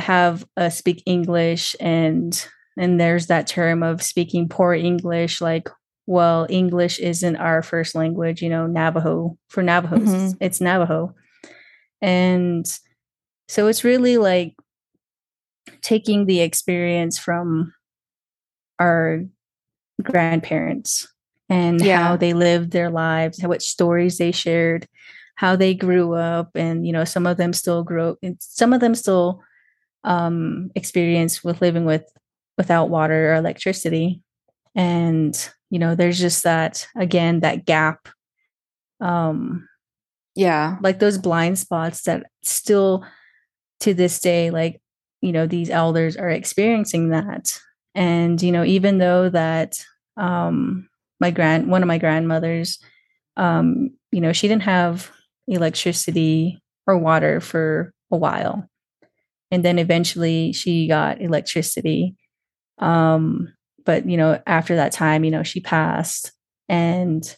[0.00, 5.68] have uh, speak english and and there's that term of speaking poor english like
[6.08, 10.36] well english isn't our first language you know navajo for navajos Mhm.
[10.40, 11.14] it's navajo
[12.00, 12.64] and
[13.48, 14.54] so it's really like
[15.82, 17.72] taking the experience from
[18.80, 19.20] our
[20.02, 21.06] grandparents
[21.48, 21.98] and Yeah.
[21.98, 24.86] how they lived their lives, how what stories they shared,
[25.36, 28.16] how they grew up, and you know, some of them still grow.
[28.22, 29.42] and Some of them still
[30.04, 32.04] um, experience with living with
[32.56, 34.22] without water or electricity,
[34.74, 35.34] and
[35.70, 38.08] you know, there's just that again that gap,
[39.00, 39.68] um,
[40.34, 40.76] Yeah.
[40.82, 43.04] like those blind spots that still
[43.80, 44.80] to this day like
[45.22, 47.58] you know these elders are experiencing that
[47.94, 49.84] and you know even though that
[50.16, 50.88] um
[51.20, 52.78] my grand one of my grandmothers
[53.36, 55.10] um you know she didn't have
[55.48, 58.68] electricity or water for a while
[59.50, 62.14] and then eventually she got electricity
[62.78, 63.52] um
[63.88, 66.32] but you know after that time you know she passed
[66.68, 67.36] and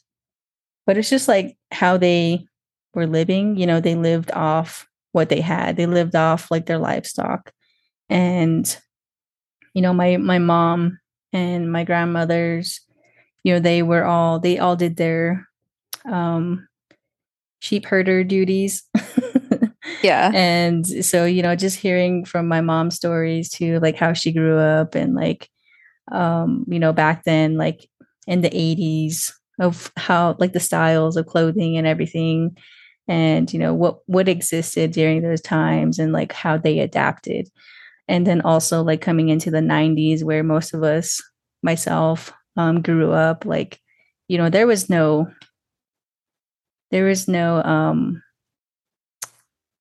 [0.84, 2.44] but it's just like how they
[2.92, 6.78] were living you know they lived off what they had they lived off like their
[6.78, 7.53] livestock
[8.09, 8.76] and
[9.74, 10.98] you know my my mom
[11.32, 12.80] and my grandmothers
[13.44, 15.46] you know they were all they all did their
[16.05, 16.66] um
[17.61, 18.82] sheep herder duties.
[20.03, 20.30] Yeah.
[20.32, 24.59] And so you know just hearing from my mom's stories too like how she grew
[24.59, 25.51] up and like
[26.13, 27.89] um you know back then like
[28.27, 32.57] in the 80s of how like the styles of clothing and everything
[33.09, 37.49] and you know what what existed during those times and like how they adapted.
[38.09, 41.21] And then also like coming into the 90s where most of us
[41.63, 43.81] myself um grew up like
[44.29, 45.29] you know there was no
[46.91, 48.23] there was no um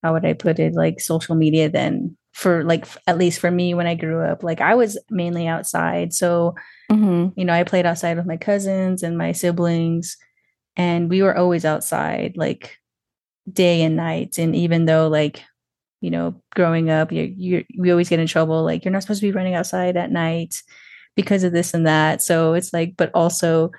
[0.04, 0.74] how would I put it?
[0.74, 4.62] Like social media then for like at least for me when I grew up like
[4.62, 6.14] I was mainly outside.
[6.14, 6.56] So
[6.90, 7.38] mm-hmm.
[7.38, 10.16] you know I played outside with my cousins and my siblings
[10.78, 12.78] and we were always outside like
[13.52, 14.38] day and night.
[14.38, 15.44] And even though like
[16.00, 19.20] you know growing up you you we always get in trouble like you're not supposed
[19.20, 20.64] to be running outside at night
[21.18, 22.22] because of this and that.
[22.22, 23.72] So it's like but also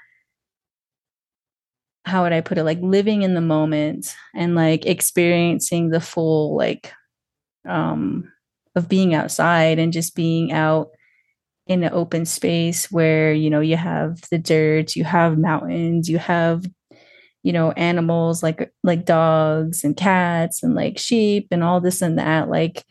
[2.05, 2.65] how would I put it?
[2.65, 6.93] Like living in the moment and like experiencing the full like
[7.67, 8.31] um
[8.77, 10.91] of being outside and just being out
[11.66, 16.18] in an open space where you know you have the dirt you have mountains you
[16.18, 16.64] have
[17.43, 22.18] you know animals like like dogs and cats and like sheep and all this and
[22.18, 22.85] that like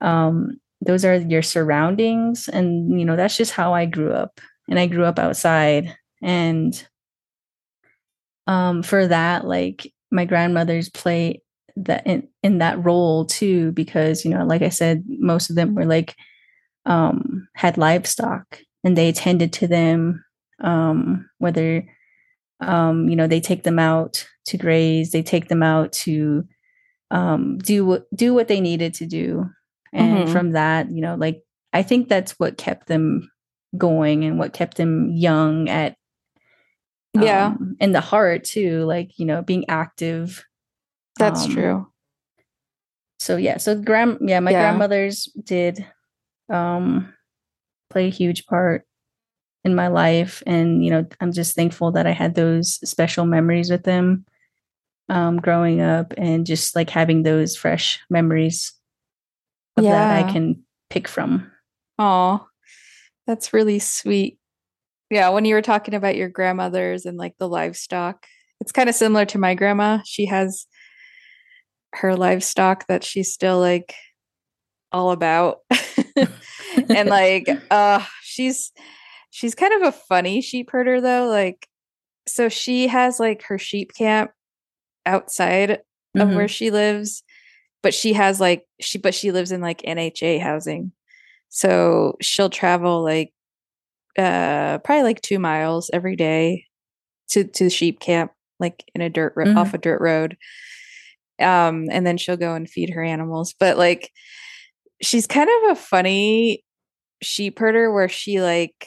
[0.00, 2.48] um those are your surroundings.
[2.48, 4.40] And you know that's just how I grew up.
[4.68, 5.96] And I grew up outside.
[6.22, 6.86] And
[8.46, 11.42] um, for that, like my grandmothers play
[11.76, 15.74] that in, in that role too, because, you know, like I said, most of them
[15.74, 16.14] were like,
[16.86, 20.24] um, had livestock and they attended to them,
[20.60, 21.84] um, whether,
[22.60, 26.46] um, you know, they take them out to graze, they take them out to,
[27.10, 29.48] um, do what, do what they needed to do.
[29.92, 30.32] And mm-hmm.
[30.32, 33.30] from that, you know, like, I think that's what kept them
[33.76, 35.96] going and what kept them young at
[37.20, 40.44] yeah um, and the heart too like you know being active
[41.18, 41.86] that's um, true
[43.18, 44.62] so yeah so grand yeah my yeah.
[44.62, 45.84] grandmothers did
[46.48, 47.12] um
[47.90, 48.86] play a huge part
[49.64, 53.70] in my life and you know i'm just thankful that i had those special memories
[53.70, 54.24] with them
[55.08, 58.72] um growing up and just like having those fresh memories
[59.80, 59.90] yeah.
[59.90, 61.50] that i can pick from
[61.98, 62.46] oh
[63.26, 64.38] that's really sweet
[65.10, 68.26] yeah, when you were talking about your grandmothers and like the livestock,
[68.60, 69.98] it's kind of similar to my grandma.
[70.04, 70.66] She has
[71.96, 73.94] her livestock that she's still like
[74.92, 75.58] all about.
[76.88, 78.72] and like uh she's
[79.30, 81.68] she's kind of a funny sheep herder though, like
[82.26, 84.30] so she has like her sheep camp
[85.06, 85.70] outside
[86.16, 86.20] mm-hmm.
[86.20, 87.22] of where she lives,
[87.82, 90.92] but she has like she but she lives in like NHA housing.
[91.48, 93.32] So she'll travel like
[94.18, 96.66] uh probably like two miles every day
[97.28, 99.58] to to the sheep camp like in a dirt ro- mm-hmm.
[99.58, 100.36] off a dirt road
[101.40, 104.10] um and then she'll go and feed her animals but like
[105.02, 106.64] she's kind of a funny
[107.22, 108.86] sheep herder where she like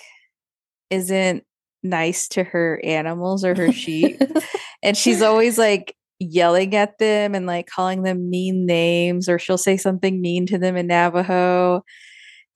[0.89, 1.43] isn't
[1.83, 4.21] nice to her animals or her sheep
[4.83, 9.57] and she's always like yelling at them and like calling them mean names or she'll
[9.57, 11.83] say something mean to them in Navajo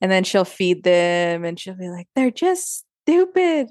[0.00, 3.68] and then she'll feed them and she'll be like they're just stupid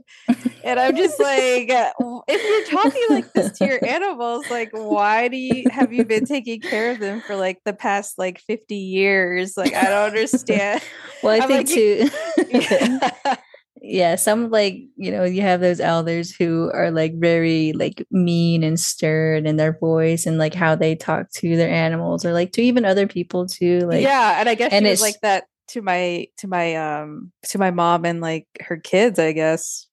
[0.64, 1.68] and i'm just like
[2.28, 6.26] if you're talking like this to your animals like why do you have you been
[6.26, 10.82] taking care of them for like the past like 50 years like i don't understand
[11.24, 13.36] well i I'm think like, too yeah.
[13.82, 18.64] yeah some like you know you have those elders who are like very like mean
[18.64, 22.52] and stern in their voice and like how they talk to their animals or like
[22.52, 25.82] to even other people too like yeah and i guess and it's like that to
[25.82, 29.88] my to my um to my mom and like her kids i guess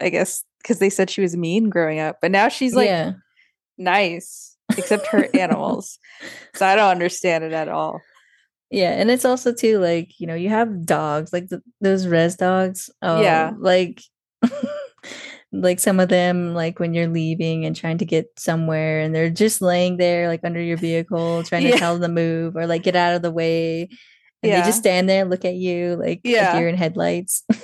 [0.00, 3.12] i guess because they said she was mean growing up but now she's like yeah.
[3.78, 5.98] nice except her animals
[6.54, 8.00] so i don't understand it at all.
[8.72, 12.36] Yeah and it's also too like you know you have dogs like the, those res
[12.36, 14.00] dogs um, yeah like
[15.52, 19.30] like some of them like when you're leaving and trying to get somewhere and they're
[19.30, 22.84] just laying there like under your vehicle trying to tell them to move or like
[22.84, 23.88] get out of the way
[24.42, 24.60] and Yeah.
[24.60, 27.44] they just stand there and look at you like, like you're in headlights.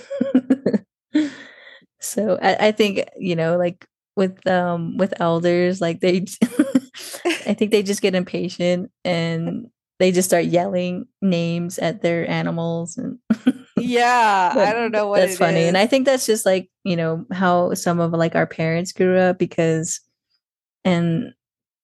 [2.01, 6.25] So I, I think you know like with um with elders like they
[7.47, 9.67] i think they just get impatient and
[9.99, 13.19] they just start yelling names at their animals and
[13.77, 17.27] yeah, I don't know what that's funny and i think that's just like you know
[17.33, 20.01] how some of like our parents grew up because
[20.85, 21.33] and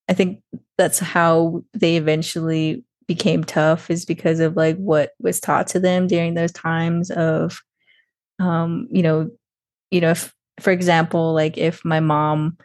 [0.09, 0.43] i think
[0.78, 2.84] that's how they eventually
[3.14, 7.60] became tough is because of like what was taught to them during those times of
[8.38, 9.28] um you know
[9.90, 12.56] you know if for example like if my mom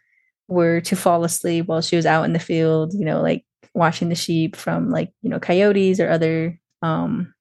[0.48, 3.44] were to fall asleep while she was out in the field you know like
[3.74, 7.34] watching the sheep from like you know coyotes or other um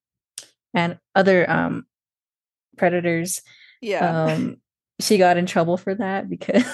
[0.75, 1.87] and other um
[2.77, 3.41] predators
[3.81, 4.25] yeah.
[4.25, 4.57] um
[4.99, 6.65] she got in trouble for that because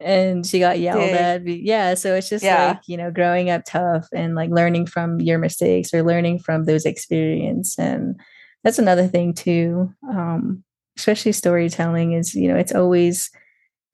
[0.00, 1.14] and she got yelled Dang.
[1.14, 2.68] at yeah so it's just Yeah.
[2.68, 6.64] like you know growing up tough and like learning from your mistakes or learning from
[6.64, 8.18] those experience and
[8.64, 10.62] that's another thing too um
[10.96, 13.30] especially storytelling is you know it's always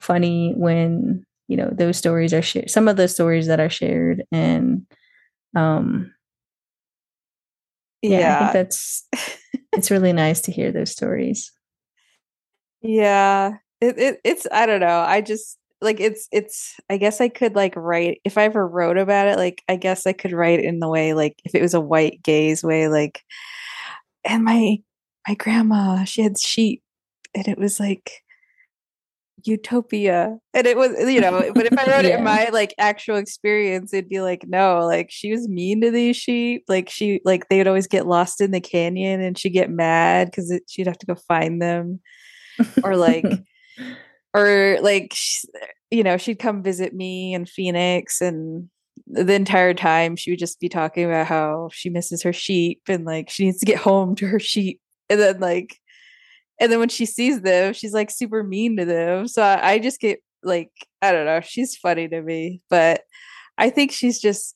[0.00, 4.24] funny when you know those stories are shared some of those stories that are shared
[4.30, 4.86] and
[5.56, 6.10] um
[8.02, 9.08] yeah, I think that's
[9.72, 11.50] it's really nice to hear those stories.
[12.86, 13.54] Yeah.
[13.80, 15.00] It, it it's I don't know.
[15.00, 18.98] I just like it's it's I guess I could like write if I ever wrote
[18.98, 21.74] about it, like I guess I could write in the way like if it was
[21.74, 23.22] a white gaze way, like
[24.24, 24.78] and my
[25.28, 26.82] my grandma, she had sheep
[27.34, 28.24] and it was like
[29.44, 30.38] utopia.
[30.54, 33.92] And it was you know, but if I wrote it in my like actual experience,
[33.92, 36.64] it'd be like, no, like she was mean to these sheep.
[36.68, 40.30] Like she like they would always get lost in the canyon and she'd get mad
[40.30, 42.00] because she'd have to go find them
[42.82, 43.26] or like
[44.34, 45.14] or like
[45.90, 48.68] you know she'd come visit me in phoenix and
[49.06, 53.04] the entire time she would just be talking about how she misses her sheep and
[53.04, 54.80] like she needs to get home to her sheep.
[55.10, 55.78] And then like
[56.60, 59.28] and then when she sees them she's like super mean to them.
[59.28, 60.70] So i, I just get like
[61.02, 63.02] i don't know she's funny to me but
[63.58, 64.54] i think she's just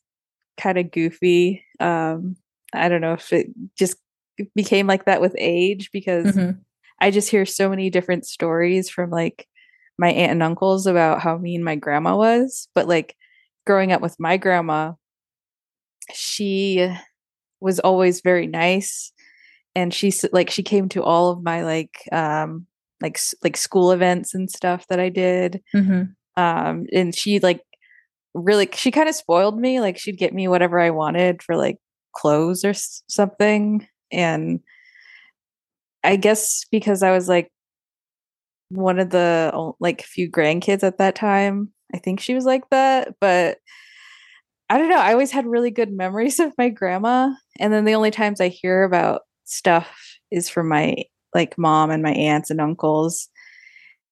[0.58, 1.64] kind of goofy.
[1.80, 2.36] Um
[2.74, 3.48] i don't know if it
[3.78, 3.96] just
[4.54, 6.58] became like that with age because Mhm.
[7.00, 9.46] I just hear so many different stories from like
[9.98, 12.68] my aunt and uncles about how mean my grandma was.
[12.74, 13.16] But like
[13.66, 14.92] growing up with my grandma,
[16.14, 16.88] she
[17.60, 19.12] was always very nice.
[19.74, 22.66] And she like she came to all of my like um
[23.00, 25.62] like like school events and stuff that I did.
[25.74, 26.14] Mhm.
[26.36, 27.62] Um and she like
[28.34, 29.80] really she kind of spoiled me.
[29.80, 31.78] Like she'd get me whatever I wanted for like
[32.14, 33.86] clothes or s- something.
[34.12, 34.60] And
[36.04, 37.50] I guess because I was like
[38.70, 43.14] one of the like few grandkids at that time, I think she was like that.
[43.20, 43.58] But
[44.70, 44.98] I don't know.
[44.98, 47.30] I always had really good memories of my grandma.
[47.58, 49.96] And then the only times I hear about stuff
[50.30, 50.96] is from my
[51.34, 53.28] like mom and my aunts and uncles.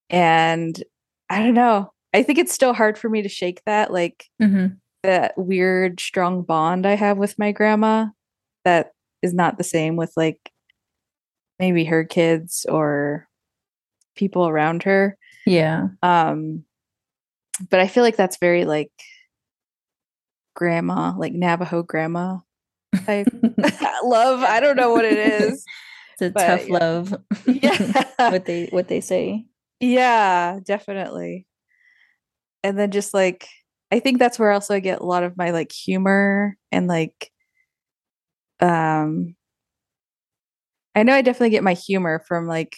[0.09, 0.82] And
[1.28, 1.92] I don't know.
[2.14, 4.78] I think it's still hard for me to shake that, like Mhm.
[5.02, 8.07] that weird, strong bond I have with my grandma
[8.64, 8.92] that
[9.22, 10.50] is not the same with like
[11.59, 13.28] maybe her kids or
[14.16, 15.16] people around her.
[15.46, 15.88] Yeah.
[16.02, 16.64] Um,
[17.70, 18.90] but I feel like that's very like
[20.54, 22.38] grandma, like Navajo grandma
[23.04, 23.28] type
[24.02, 24.42] love.
[24.42, 25.64] I don't know what it is.
[26.14, 26.72] It's a But, tough yeah.
[26.74, 27.14] love.
[27.46, 28.04] Yeah.
[28.30, 29.44] what they what they say.
[29.80, 31.46] Yeah, definitely.
[32.62, 33.46] And then just like
[33.92, 37.30] I think that's where also I get a lot of my like humor and like
[38.60, 39.36] um
[40.94, 42.74] I know I definitely get my humor from like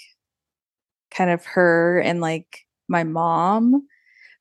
[1.10, 3.86] kind of her and like my mom,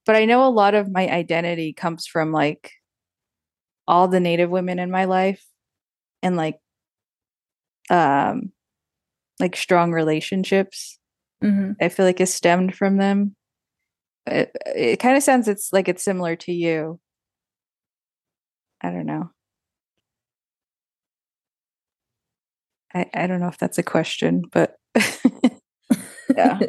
[0.06, 2.74] but I know a lot of my identity comes from like
[3.88, 5.46] all the native women in my life
[6.24, 6.60] and like
[7.90, 8.52] um
[9.40, 11.00] like strong relationships
[11.44, 11.76] Mhm.
[11.82, 13.36] I feel like is stemmed from them.
[14.28, 17.00] It, it kind of sounds it's like it's similar to you.
[18.82, 19.32] I don't know.
[22.94, 24.76] I I don't know if that's a question, but
[26.36, 26.60] Yeah.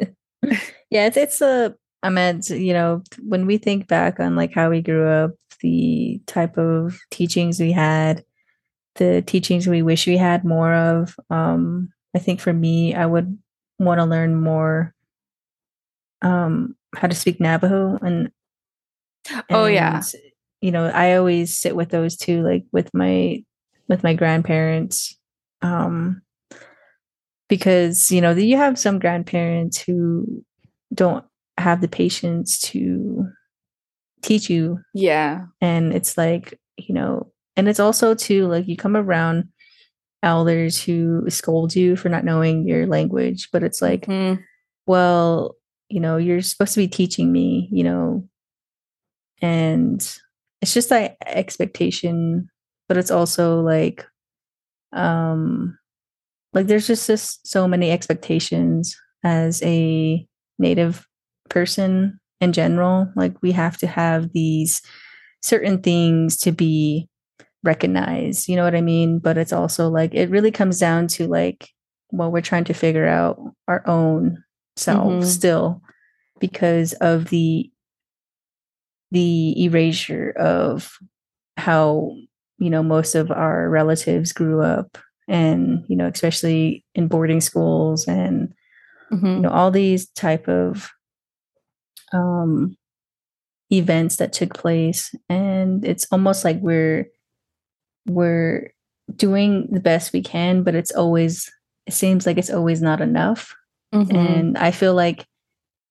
[0.89, 4.69] yeah, it's it's a I meant, you know, when we think back on like how
[4.69, 5.31] we grew up,
[5.61, 8.23] the type of teachings we had,
[8.95, 11.15] the teachings we wish we had more of.
[11.29, 13.37] Um, I think for me, I would
[13.79, 14.93] want to learn more
[16.21, 18.31] um how to speak Navajo and
[19.49, 20.01] Oh, yeah.
[20.61, 23.43] You know, I always sit with those two, like with my
[23.87, 25.17] with my grandparents.
[25.61, 26.21] Um
[27.49, 30.43] because, you know, you have some grandparents who
[30.93, 31.25] don't
[31.57, 33.27] have the patience to
[34.21, 35.45] teach you Yeah.
[35.61, 39.49] and it's like you know and it's also too like you come around
[40.23, 44.43] elders who scold you for not knowing your language but it's like Mhm.
[44.87, 45.55] well
[45.89, 48.27] you know you're supposed to be teaching me you know
[49.41, 50.01] and
[50.61, 52.49] it's just that expectation
[52.87, 54.05] but it's also like
[54.93, 55.77] um
[56.53, 60.25] like there's just just so many expectations as a
[60.57, 61.05] native
[61.49, 64.81] person in general like we have to have these
[65.41, 67.07] certain things to be
[67.63, 71.27] recognized you know what i mean but it's also like it really comes down to
[71.27, 71.69] like
[72.11, 74.41] well we're trying to figure out our own
[74.77, 75.29] selves Mhm.
[75.29, 75.81] still
[76.39, 77.69] because of the
[79.11, 80.97] the erasure of
[81.57, 82.15] how
[82.59, 84.97] you know most of our relatives grew up
[85.29, 88.53] and you know especially in boarding schools and
[89.11, 89.35] Mhm.
[89.35, 90.89] you know all these type of
[92.13, 92.75] um
[93.71, 97.05] events that took place and it's almost like we're
[98.07, 98.71] we're
[99.15, 101.51] doing the best we can but it's always
[101.85, 103.55] it seems like it's always not enough
[103.93, 104.13] Mhm.
[104.15, 105.25] and i feel like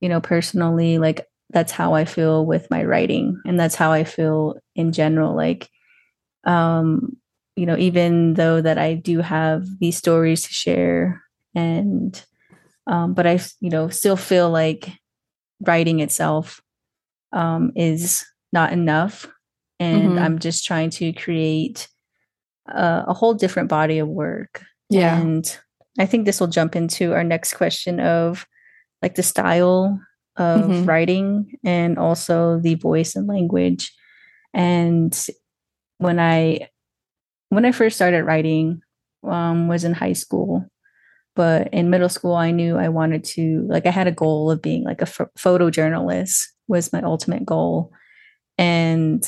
[0.00, 4.04] you know personally like that's how i feel with my writing and that's how i
[4.04, 5.68] feel in general like
[6.44, 7.16] um
[7.58, 11.22] you know even though that i do have these stories to share
[11.54, 12.24] and
[12.86, 14.92] um but i you know still feel like
[15.66, 16.60] writing itself
[17.32, 19.26] um is not enough
[19.80, 20.22] and Mhm.
[20.22, 21.88] i'm just trying to create
[22.68, 25.18] a, a whole different body of work Yeah.
[25.18, 25.58] and
[26.00, 28.46] I think this will jump into our next question of
[29.02, 29.98] like the style
[30.36, 30.86] of Mhm.
[30.86, 33.92] writing and also the voice and language.
[34.54, 35.10] And
[35.98, 36.68] when I
[37.50, 38.80] when I first started writing
[39.24, 40.64] um was in high school,
[41.36, 44.62] but in middle school I knew I wanted to like I had a goal of
[44.62, 47.92] being like a ph- photojournalist was my ultimate goal.
[48.58, 49.24] And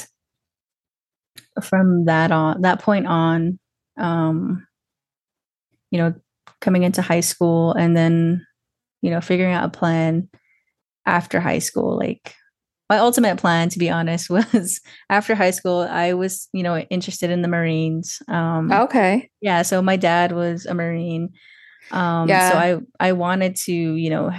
[1.63, 3.59] from that on that point on
[3.99, 4.67] um
[5.91, 6.15] you know
[6.61, 8.47] coming into high school and then
[9.03, 10.29] you know figuring out a plan
[11.07, 12.35] after high school like
[12.91, 17.31] my ultimate plan to be honest was after high school i was you know interested
[17.31, 19.31] in the marines um Okay.
[19.41, 21.31] yeah so my dad was a marine
[21.93, 24.31] um so i i wanted to you know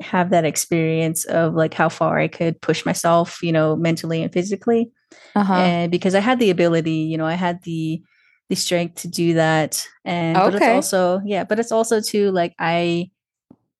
[0.00, 4.32] have that experience of like how far i could push myself you know mentally and
[4.32, 4.90] physically
[5.34, 5.54] Uh-huh.
[5.58, 8.02] and because I had the ability, you know, I had the
[8.50, 10.74] the strength to do that, and but it's Okay.
[10.76, 13.10] also yeah, but it's also too like I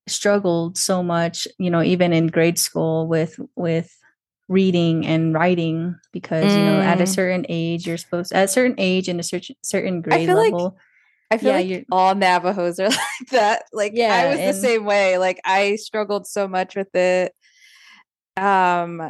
[0.06, 3.94] struggled so much, you know, even in grade school with with
[4.48, 7.08] reading and writing because you know at a Mm.
[7.14, 10.52] certain age you're supposed at a certain age and a certain certain grade feel like
[10.52, 10.76] level
[11.30, 13.62] I feel Yeah, like you're- all Navajos are like that.
[13.72, 15.16] Like Yeah, I was the same way.
[15.16, 17.32] Like I struggled so much with it.
[18.36, 19.00] Um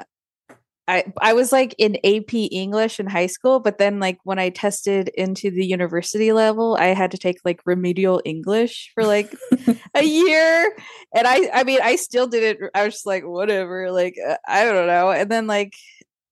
[0.88, 4.50] I I was like in AP English in high school, but then like when I
[4.50, 9.32] tested into the university level, I had to take like remedial English for like
[9.94, 10.76] a year.
[11.14, 12.70] And I I mean, I still did it.
[12.74, 15.10] I was just like whatever, like uh, I don't know.
[15.12, 15.74] And then like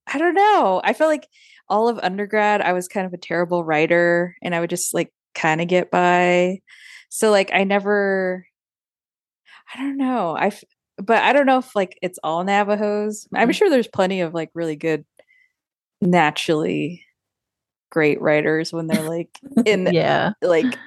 [0.07, 0.81] I don't know.
[0.85, 1.29] I felt like
[1.69, 5.13] all of undergrad I was kind of a terrible writer and I would just like
[5.35, 6.61] kind of get by.
[7.09, 8.47] So like I never
[9.75, 10.37] I don't know.
[10.37, 10.51] I
[11.03, 13.27] but I don't know if like it's all Navajos.
[13.35, 13.55] I'm Mhm.
[13.55, 15.05] sure there's plenty of like really good
[16.01, 17.05] naturally
[17.91, 20.79] great writers when they're like in yeah like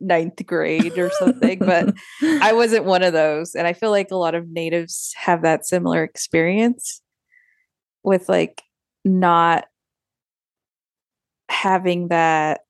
[0.00, 1.94] ninth grade or something, but
[2.42, 3.54] I wasn't one of those.
[3.54, 7.00] And I feel like a lot of natives have that similar experience
[8.02, 8.62] with like
[9.04, 9.66] not
[11.48, 12.60] having that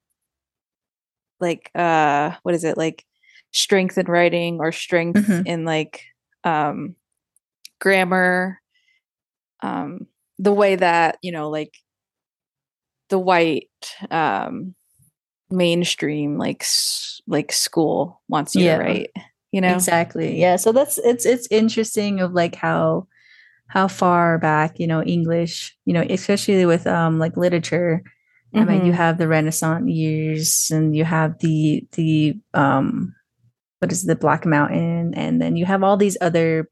[1.40, 3.04] like uh what is it like
[3.52, 5.46] strength in writing or strength Mhm.
[5.46, 6.02] in like
[6.44, 6.94] um
[7.80, 8.60] grammar
[9.62, 10.06] um
[10.38, 11.74] the way that you know like
[13.08, 13.68] the white
[14.10, 14.74] um
[15.50, 18.76] mainstream like s- like school wants you Yeah.
[18.76, 19.10] to write
[19.52, 23.06] you know exactly yeah so that's it's it's interesting of like how
[23.68, 28.02] how far back you know english you know especially with um like literature
[28.54, 28.96] i mean you Mhm.
[28.96, 33.14] have the renaissance years and you have the the um
[33.78, 35.14] what is the black mountain?
[35.14, 36.68] And then you have all these other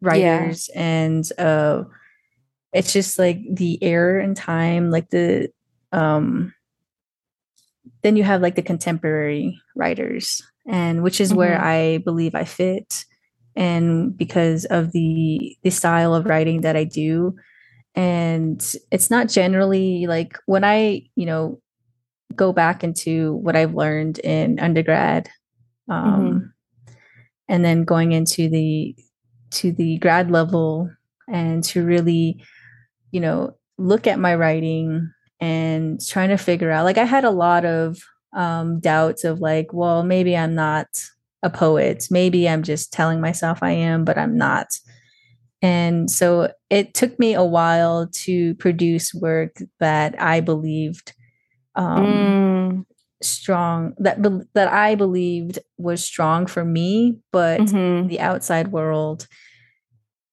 [0.00, 1.84] writers and uh
[2.74, 5.48] it's just like the air and time like the
[5.92, 6.52] um
[8.02, 11.62] then you have like the contemporary writers and which is where Mhm.
[11.62, 13.04] i believe i fit.
[13.56, 17.36] And because of the the style of writing that i do
[17.94, 18.60] and
[18.90, 21.62] it's not generally like when i you know
[22.34, 25.30] go back into what i've learned in undergrad
[25.88, 26.52] um
[27.48, 28.96] and then going into the
[29.50, 30.90] to the grad level
[31.28, 32.42] and to really,
[33.10, 35.10] you know, look at my writing
[35.40, 37.98] and trying to figure out like I had a lot of
[38.34, 40.86] um, doubts of like, well, maybe I'm not
[41.42, 42.08] a poet.
[42.10, 44.66] Maybe I'm just telling myself I am, but I'm not.
[45.62, 51.14] And so it took me a while to produce work that I believed
[51.76, 52.84] um, mm.
[53.22, 54.22] Strong that
[54.54, 58.08] that I believed was strong for me, but mm-hmm.
[58.08, 59.26] the outside world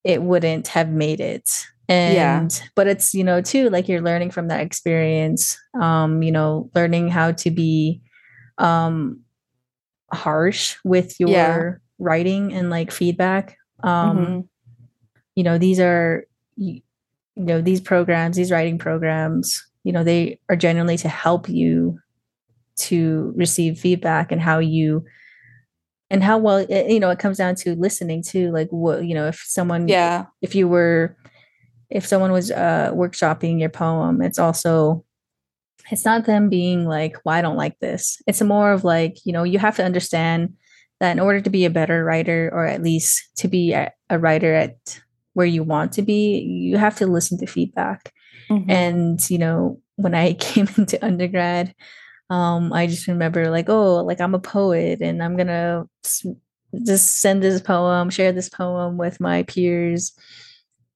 [0.03, 1.47] it wouldn't have made it
[1.87, 2.15] and
[2.51, 2.67] yeah.
[2.75, 7.09] but it's you know too like you're learning from that experience um you know learning
[7.09, 8.01] how to be
[8.57, 9.19] um
[10.11, 11.71] harsh with your yeah.
[11.99, 14.39] writing and like feedback um mm-hmm.
[15.35, 16.25] you know these are
[16.55, 16.81] you,
[17.35, 21.99] you know these programs these writing programs you know they are generally to help you
[22.81, 25.03] to receive feedback and how you
[26.11, 29.15] and how well it, you know it comes down to listening to like what you
[29.15, 30.25] know if someone yeah.
[30.41, 31.17] if you were
[31.89, 35.03] if someone was uh workshopping your poem it's also
[35.89, 38.21] it's not them being like well i don't like this.
[38.27, 40.53] It's more of like you know you have to understand
[40.99, 44.19] that in order to be a better writer or at least to be a, a
[44.19, 45.01] writer at
[45.33, 48.13] where you want to be you have to listen to feedback.
[48.49, 48.69] Mm-hmm.
[48.69, 51.73] and you know when i came into undergrad
[52.31, 55.85] um i just remember like oh like i'm a poet and i'm gonna
[56.85, 60.13] just send this poem share this poem with my peers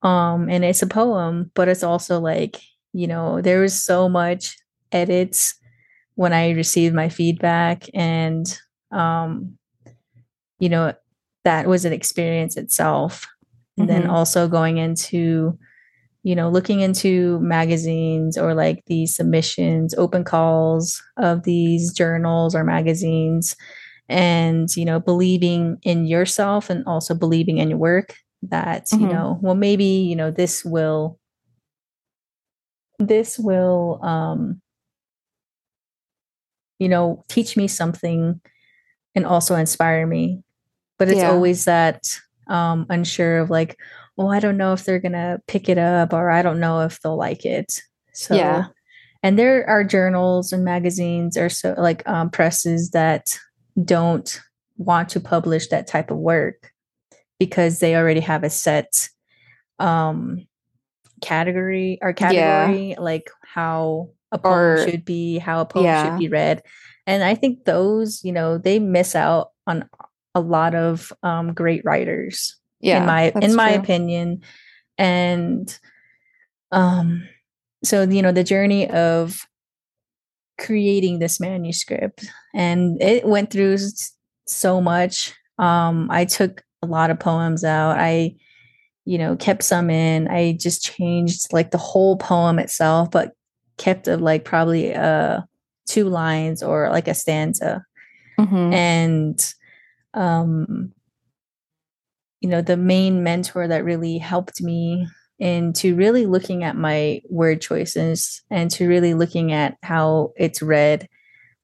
[0.02, 2.62] um and it's a poem but it's also like
[2.94, 4.58] you know there was so much
[4.94, 5.56] edits
[6.16, 8.58] when i received my feedback and
[8.92, 9.58] um
[10.60, 10.94] you know
[11.44, 13.28] that was an experience itself
[13.78, 14.02] and mm-hmm.
[14.02, 15.60] then also going into
[16.26, 22.64] you know looking into magazines or like these submissions open calls of these journals or
[22.64, 23.56] magazines
[24.10, 29.04] and you know believing in yourself and also believing in your work that mm-hmm.
[29.04, 31.20] you know well maybe you know this will
[32.98, 34.60] this will um
[36.80, 38.42] you know teach me something
[39.14, 40.42] and also inspire me
[40.98, 41.30] but it's yeah.
[41.30, 42.02] always that
[42.48, 43.78] um unsure of like
[44.18, 47.00] oh i don't know if they're gonna pick it up or i don't know if
[47.02, 47.82] they'll like it.
[48.14, 48.68] So yeah.
[49.24, 53.38] and there are journals and magazines or so like um, presses that
[53.84, 54.40] don't
[54.78, 56.72] want to publish that type of work
[57.40, 59.10] because they already have a set
[59.80, 60.48] um
[61.22, 63.00] category or category yeah.
[63.00, 66.04] like how a poem or, should be how a poem yeah.
[66.04, 66.64] should be read.
[67.08, 69.90] And i think those you know they miss out on
[70.34, 72.56] a lot of um great writers
[72.86, 73.82] yeah in my in my true.
[73.82, 74.42] opinion
[74.98, 75.80] and
[76.72, 77.28] um
[77.84, 79.46] so you know the journey of
[80.58, 83.78] creating this manuscript and it went through
[84.48, 87.98] so much um i took a lot of poems out.
[88.00, 88.36] I,
[89.06, 90.28] you know, kept some in.
[90.28, 93.32] I just changed like the whole poem itself, but
[93.78, 95.42] kept of like probably uh
[95.86, 97.84] two lines or like a stanza.
[98.40, 98.74] Mm-hmm.
[98.74, 99.54] And
[100.14, 100.94] um
[102.46, 105.08] you know, the main mentor that really helped me
[105.40, 111.10] into really looking at my word choices and to really looking at how it's read,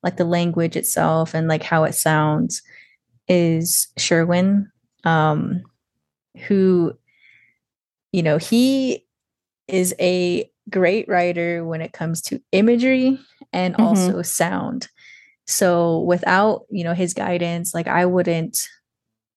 [0.01, 2.63] like the language itself and like how it sounds
[3.27, 4.71] is Sherwin
[5.03, 5.61] um,
[6.47, 6.97] who,
[8.11, 9.05] you know, he
[9.67, 13.19] is a great writer when it comes to imagery
[13.53, 13.83] and mm-hmm.
[13.83, 14.87] also sound.
[15.45, 18.57] So without, you know, his guidance, like I wouldn't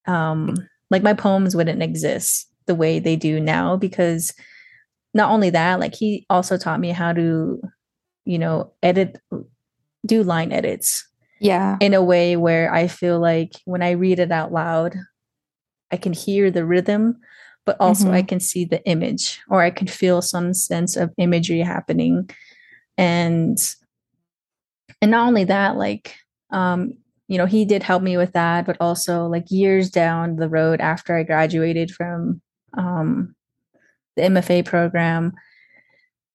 [0.07, 0.55] um
[0.91, 4.33] like my poems wouldn't exist the way they do now because
[5.13, 7.61] not only that, like he also taught me how to,
[8.25, 9.19] you know, edit
[10.05, 11.07] do line edits.
[11.39, 11.77] Yeah.
[11.81, 14.95] In a way where I feel like when I read it out loud,
[15.91, 17.17] I can hear the rhythm,
[17.65, 18.15] but also mm-hmm.
[18.15, 22.29] I can see the image or I can feel some sense of imagery happening.
[22.97, 23.57] And
[25.01, 26.15] and not only that, like
[26.51, 26.97] um,
[27.27, 30.79] you know, he did help me with that, but also like years down the road
[30.79, 32.41] after I graduated from
[32.77, 33.35] um
[34.15, 35.33] the MFA program,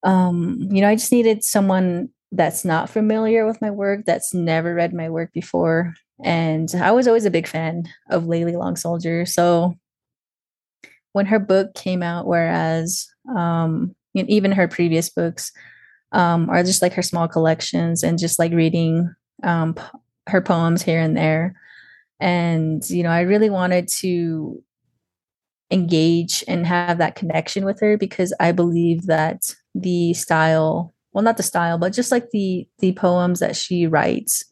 [0.03, 4.74] um, you know, I just needed someone that's not familiar with my work, that's never
[4.74, 9.26] read my work before, and I was always a big fan of Layli Long Soldier.
[9.26, 9.76] So
[11.12, 15.53] when her book came out, whereas um, even her previous books
[16.12, 19.12] um, are just like her small collections and just like reading
[19.43, 19.74] um,
[20.30, 21.54] her poems here and there.
[22.18, 24.62] And, you know, I really wanted to
[25.70, 31.36] engage and have that connection with her because I believe that the style, well, not
[31.36, 34.44] the style, but just like the the poems that she writes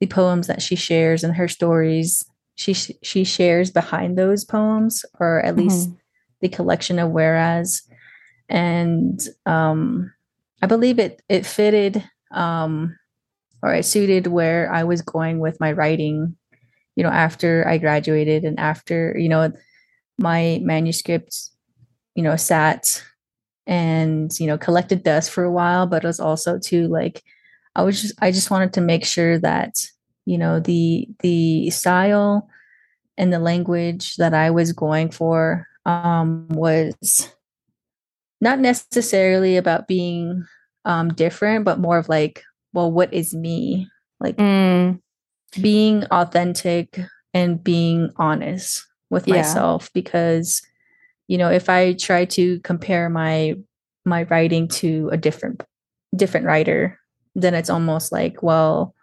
[0.00, 5.40] the poems that she shares and her stories she she shares behind those poems or
[5.44, 5.98] at least mm-hmm.
[6.40, 7.82] the collection of whereas
[8.48, 10.12] and um
[10.62, 12.96] i believe it it fitted um
[13.62, 16.36] or it suited where i was going with my writing
[16.96, 19.52] you know after i graduated and after you know
[20.18, 21.52] my manuscripts,
[22.16, 23.04] you know sat
[23.68, 27.22] and you know collected dust for a while but it was also to like
[27.76, 29.74] i was just i just wanted to make sure that
[30.26, 32.48] you know the the style
[33.16, 36.96] and the language that i was going for um was
[38.40, 40.44] not necessarily about being
[40.84, 42.42] um different but more of like
[42.78, 43.88] well what is me
[44.20, 44.96] like mm.
[45.60, 46.96] being authentic
[47.34, 49.36] and being honest with yeah.
[49.36, 50.62] myself because
[51.26, 53.54] you know if i try to compare my
[54.04, 55.64] my writing to a different
[56.14, 56.96] different writer
[57.34, 58.94] then it's almost like well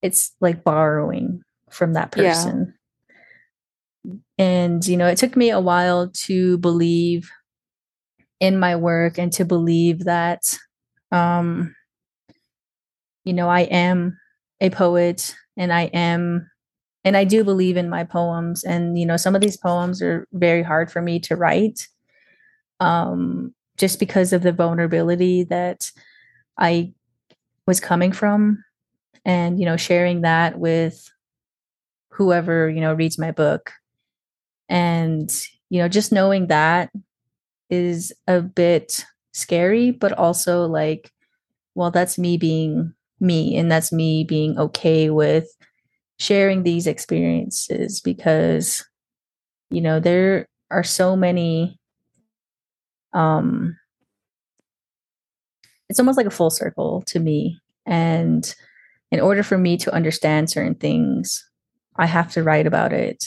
[0.00, 2.72] it's like borrowing from that person
[4.04, 4.14] yeah.
[4.38, 7.28] and you know it took me a while to believe
[8.38, 10.56] in my work and to believe that
[11.10, 11.74] um
[13.24, 14.18] you know i am
[14.60, 16.50] a poet and i am
[17.04, 18.64] and I do believe in my poems.
[18.64, 21.88] And you know, some of these poems are very hard for me to write,
[22.80, 25.90] um, just because of the vulnerability that
[26.58, 26.92] I
[27.66, 28.64] was coming from,
[29.24, 31.10] and you know, sharing that with
[32.10, 33.72] whoever you know reads my book,
[34.68, 35.30] and
[35.70, 36.90] you know, just knowing that
[37.70, 41.10] is a bit scary, but also like,
[41.74, 45.48] well, that's me being me, and that's me being okay with
[46.18, 48.84] sharing these experiences because
[49.70, 51.78] you know there are so many
[53.14, 53.76] um
[55.88, 57.58] it's almost like a full circle to me.
[57.84, 58.54] And
[59.10, 61.44] in order for me to understand certain things
[61.96, 63.24] i have to write about it.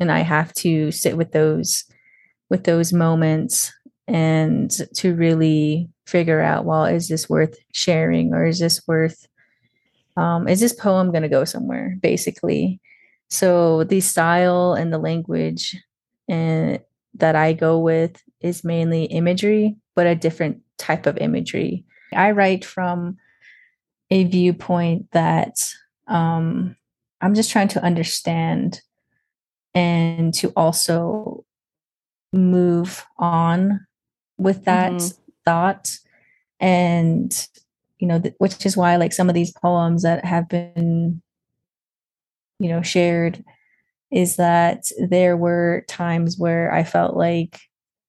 [0.00, 1.84] And i have to sit with those
[2.50, 3.72] with those moments
[4.08, 9.28] and to really figure out well is this worth sharing or is this worth
[10.16, 12.80] um, is this poem going to go somewhere basically?
[13.28, 15.76] So the style and the language
[16.28, 16.78] and eh,
[17.14, 21.84] that i go with is mainly imagery but a different type of imagery.
[22.12, 23.16] I write from
[24.10, 25.72] a viewpoint that
[26.06, 26.76] um,
[27.20, 28.80] i'm just trying to understand
[29.74, 31.44] and to also
[32.32, 33.86] move on
[34.38, 35.18] with that mm-hmm.
[35.44, 35.98] thought
[36.60, 37.48] and
[37.98, 41.20] you know, th- which is why like some of these poems that have been,
[42.58, 43.44] you know, shared
[44.10, 47.60] is that there were times where I felt like,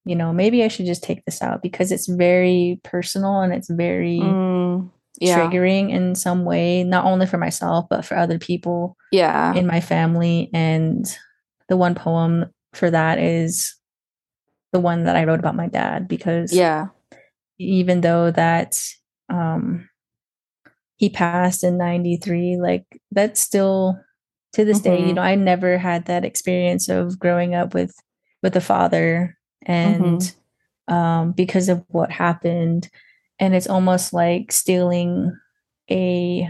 [0.05, 3.69] you know, maybe I should just take this out because it's very personal and it's
[3.69, 5.39] very mm, yeah.
[5.39, 9.53] triggering in some way, not only for myself, but for other people yeah.
[9.55, 10.49] in my family.
[10.53, 11.05] And
[11.67, 13.75] the one poem for that is
[14.71, 16.87] the one that I wrote about my dad because yeah
[17.59, 18.79] even though that
[19.29, 19.89] um
[20.95, 23.99] he passed in 93 like that's still
[24.53, 24.89] to this mm-hmm.
[24.89, 25.15] day you mm-hmm.
[25.15, 27.95] know i never had that experience of growing up with
[28.41, 30.93] with a father and mm-hmm.
[30.93, 32.89] um because of what happened
[33.39, 35.35] and it's almost like stealing
[35.91, 36.49] a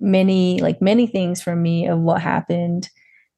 [0.00, 2.88] many like many things from me of what happened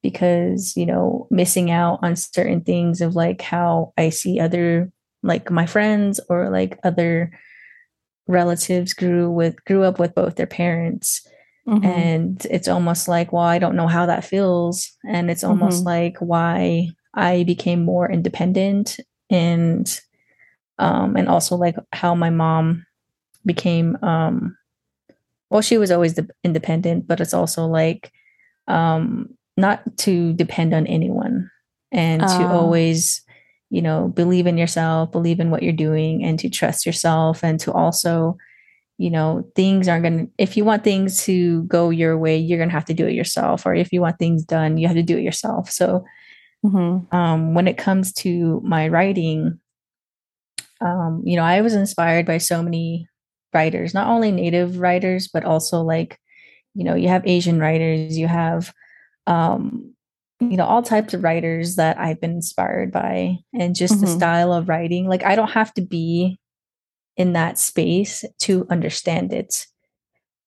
[0.03, 4.91] because you know missing out on certain things of like how i see other
[5.23, 7.31] like my friends or like other
[8.27, 11.25] relatives grew with grew up with both their parents
[11.67, 11.85] mm-hmm.
[11.85, 15.87] and it's almost like well i don't know how that feels and it's almost mm-hmm.
[15.87, 20.01] like why i became more independent and
[20.77, 22.85] um and also like how my mom
[23.45, 24.57] became um
[25.49, 28.11] well she was always the independent but it's also like
[28.67, 31.49] um not to depend on anyone
[31.91, 32.47] and to oh.
[32.47, 33.21] always
[33.69, 37.59] you know believe in yourself believe in what you're doing and to trust yourself and
[37.59, 38.37] to also
[38.97, 42.57] you know things aren't going to if you want things to go your way you're
[42.57, 44.95] going to have to do it yourself or if you want things done you have
[44.95, 46.05] to do it yourself so
[46.65, 47.15] mm-hmm.
[47.15, 49.59] um, when it comes to my writing
[50.81, 53.07] um, you know i was inspired by so many
[53.53, 56.19] writers not only native writers but also like
[56.73, 58.73] you know you have asian writers you have
[59.27, 59.93] um,
[60.39, 64.05] you know all types of writers that i've been inspired by and just mm-hmm.
[64.05, 66.39] the style of writing like i don't have to be
[67.15, 69.65] in that space to understand it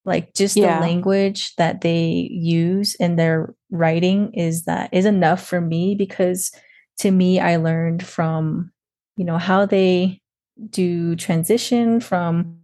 [0.05, 0.77] like just yeah.
[0.77, 6.53] the language that they use in their writing is that is enough for me because
[6.99, 8.71] to me i learned from
[9.17, 10.21] you know how they
[10.71, 12.59] do transition from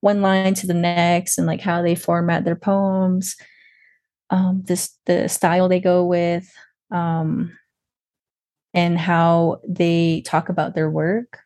[0.00, 3.36] one line to the next and like how they format their poems
[4.30, 6.50] um, this the style they go with,
[6.90, 7.56] um,
[8.74, 11.40] and how they talk about their work.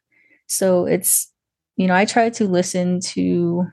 [0.46, 1.32] So it's
[1.76, 3.66] you know I try to listen to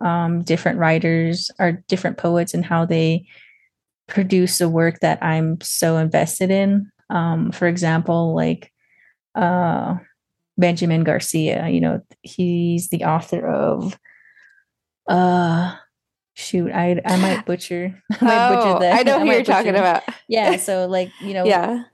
[0.00, 3.26] um, different writers or different poets and how they
[4.06, 6.90] produce the work that I'm so invested in.
[7.10, 8.72] Um, for example, like
[9.34, 9.96] uh,
[10.56, 13.98] Benjamin Garcia, you know, he's the author of
[15.08, 15.74] uh
[16.38, 18.98] shoot, I I might butcher I might oh, butcher that.
[19.00, 20.04] I know who you're talking about.
[20.28, 21.84] Yeah, so like, you know, yeah.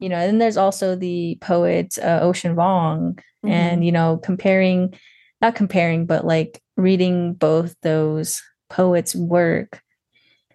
[0.00, 3.52] you know, and there's also the poet uh, Ocean Vuong Mm-hmm.
[3.52, 4.94] and you know, comparing
[5.40, 9.80] not comparing, but like reading both those poets' work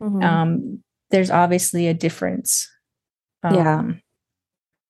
[0.01, 0.23] Mhm.
[0.23, 2.67] um, there's obviously a difference
[3.45, 3.77] Yeah.
[3.79, 4.01] um,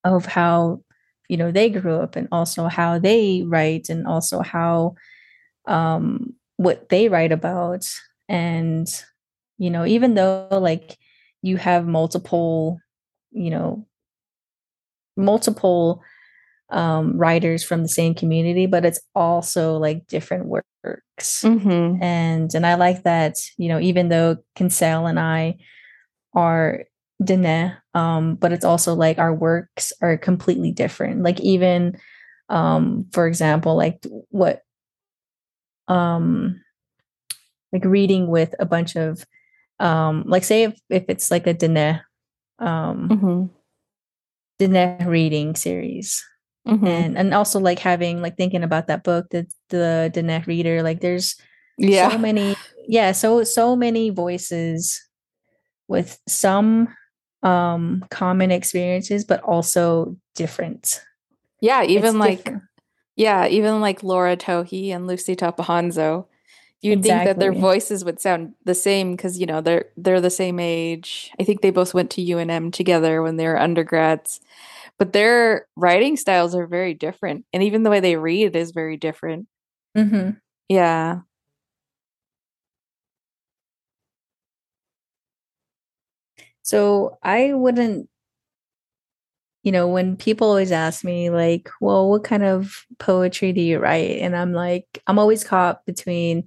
[0.06, 0.82] of how
[1.28, 4.96] you know they grew up and also how they write and also how
[5.68, 7.86] um, what they write about
[8.32, 8.88] and
[9.60, 10.98] you know even though like
[11.44, 12.80] you have multiple
[13.32, 13.86] you know
[15.18, 16.02] multiple
[16.72, 22.02] um, writers from the same community but it's also like different works Mhm.
[22.02, 25.58] and and I like that you know even though Kinsale and I
[26.34, 26.86] are
[27.24, 31.24] Dene, um, but it's also like our works are completely different.
[31.24, 31.98] Like even
[32.50, 34.64] um, for example, like what
[35.88, 36.62] um
[37.74, 39.26] like reading with a bunch of
[39.80, 42.02] um like say if, if it's like a Dene
[42.60, 43.50] um Mhm.
[44.60, 46.24] Dene reading series
[46.68, 46.86] Mhm.
[46.88, 51.02] and and also like having like thinking about that book the the Dene reader like
[51.02, 51.36] there's
[51.78, 52.12] Yeah.
[52.12, 52.56] so many
[52.88, 55.02] yeah so so many voices
[55.88, 56.94] with some
[57.42, 61.02] um common experiences but also different
[61.64, 61.84] yeah.
[61.84, 62.64] Even It's like different.
[63.16, 66.26] yeah, even like Laura Tohe and Luci Tapahonso.
[66.82, 70.30] You'd think that their voices would sound the same because you know they're they're the
[70.32, 71.32] same age.
[71.40, 74.40] I think they both went to UNM together when they were undergrads,
[74.98, 78.98] but their writing styles are very different, and even the way they read is very
[78.98, 79.48] different.
[79.98, 80.38] Mhm.
[80.70, 81.22] Yeah.
[86.64, 88.10] so i wouldn't
[89.64, 93.80] you know when people always ask me like well what kind of poetry do you
[93.80, 96.44] write and i'm like i'm always caught between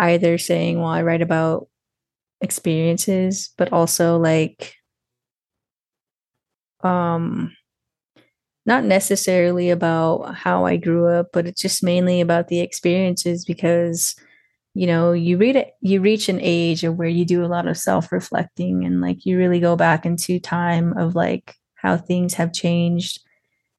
[0.00, 1.68] either saying well i write about
[2.40, 4.74] experiences but also like
[6.82, 7.52] um
[8.66, 14.14] not necessarily about how I grew up, but it's just mainly about the experiences because
[14.74, 17.66] you know you read it you reach an age of where you do a lot
[17.66, 22.52] of self-reflecting and like you really go back into time of like how things have
[22.52, 23.20] changed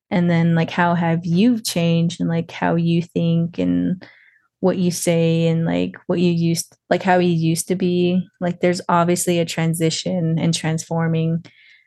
[0.09, 4.05] and then like how have you changed and like how you think and
[4.61, 8.25] what you say and like what you used like how you used to be.
[8.39, 11.43] Like there's obviously a transition and transforming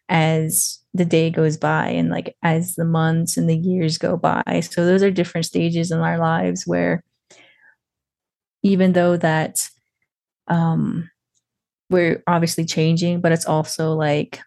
[0.08, 4.60] as the day goes by and like as the months and the years go by.
[4.70, 7.02] So those are different stages in our lives where
[8.62, 9.68] even though that
[10.48, 11.08] um
[11.90, 14.40] we're obviously changing but it's also like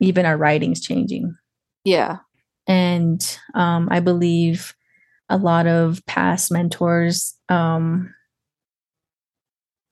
[0.00, 1.34] even our writing's changing.
[1.84, 2.18] Yeah.
[2.66, 4.74] and um i believe
[5.30, 8.12] a lot of past mentors um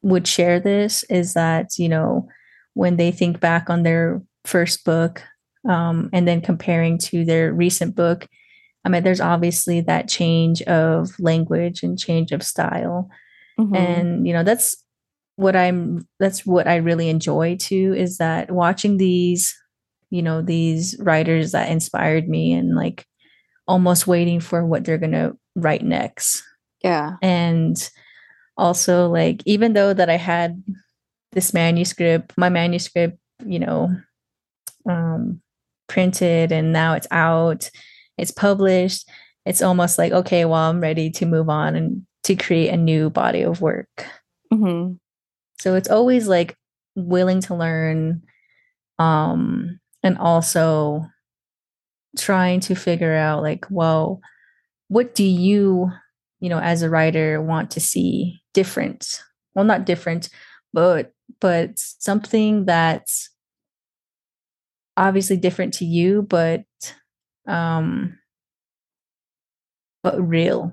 [0.03, 2.28] would share this is that you know
[2.74, 5.22] when they think back on their first book
[5.68, 8.26] um, and then comparing to their recent book
[8.84, 13.09] i mean there's obviously that change of language and change of style
[13.59, 13.76] Mhm.
[13.76, 14.76] and you know that's
[15.34, 19.53] what i'm that's what i really enjoy too is that watching these
[20.11, 23.05] you know these writers that inspired me and like
[23.68, 26.42] almost waiting for what they're gonna write next.
[26.82, 27.16] Yeah.
[27.22, 27.76] and
[28.56, 30.62] also like even though that i had
[31.32, 33.88] this manuscript my manuscript you know
[34.88, 35.40] um
[35.88, 37.70] printed and now it's out
[38.16, 39.08] it's published
[39.46, 43.10] it's almost like okay well i'm ready to move on and to create a new
[43.10, 44.06] body of work.
[44.52, 44.94] Hmm
[45.60, 46.56] so it's always like
[46.94, 48.22] willing to learn
[48.98, 51.04] um and also
[52.18, 54.20] trying to figure out like well
[54.88, 55.90] what do you
[56.40, 59.22] you know as a writer want to see different
[59.54, 60.28] well not different
[60.72, 63.30] but but something that's
[64.96, 66.64] obviously different to you but
[67.46, 68.18] um
[70.02, 70.72] but real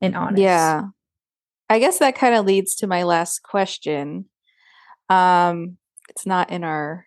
[0.00, 0.84] and honest Yeah.
[1.68, 4.24] I guess that kind of leads to my last question.
[5.08, 7.06] Um, it's not in our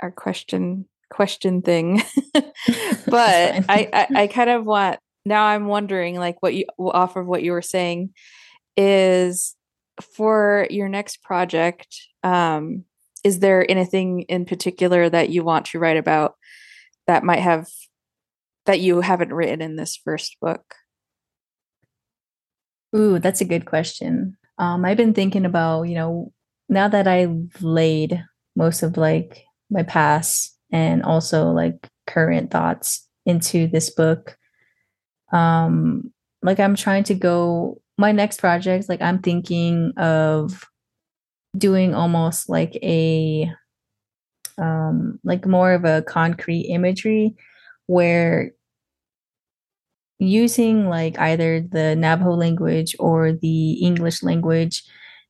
[0.00, 2.02] our question question thing,
[2.34, 3.64] but.
[3.68, 5.44] I, I I kind of want now.
[5.44, 8.10] I'm wondering, like, what you off of what you were saying
[8.76, 9.54] is
[10.02, 11.88] for your next project,
[12.22, 12.84] um,
[13.24, 16.34] is there anything in particular that you want to write about
[17.06, 17.66] that might have
[18.66, 20.74] that you haven't written in this first book?
[22.94, 24.36] Ooh, that's a good question.
[24.58, 26.32] Um, I've been thinking about, you know,
[26.68, 33.66] now that I've laid most of like my past and also like current thoughts into
[33.66, 34.36] this book,
[35.32, 36.12] um,
[36.42, 40.64] like I'm trying to go my next project, like I'm thinking of
[41.56, 43.50] doing almost like a
[44.58, 47.34] um like more of a concrete imagery
[47.86, 48.52] where
[50.18, 54.82] using like either the Navajo language or the English language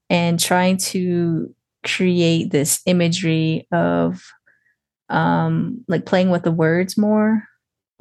[0.08, 1.52] and trying to
[1.84, 4.22] create this imagery of
[5.08, 7.44] um like playing with the words more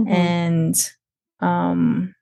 [0.01, 0.11] mm-hmm.
[0.11, 0.89] and
[1.39, 2.13] um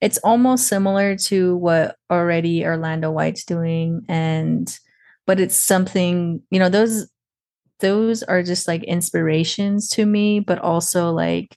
[0.00, 4.78] it's almost similar to what already Orlando White's doing and
[5.26, 7.08] but it's something you know those
[7.80, 11.56] those are just like inspirations to me but also like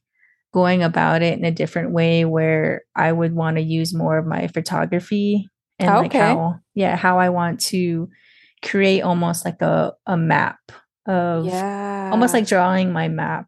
[0.53, 4.25] going about it in a different way where I would want to use more of
[4.25, 5.47] my photography
[5.77, 5.99] and okay.
[5.99, 8.09] like how yeah how I want to
[8.63, 10.57] create almost like a a map
[11.07, 12.09] of yeah.
[12.11, 13.47] almost like drawing my map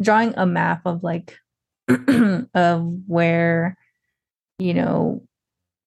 [0.00, 1.36] drawing a map of like
[2.54, 3.76] of where
[4.58, 5.22] you know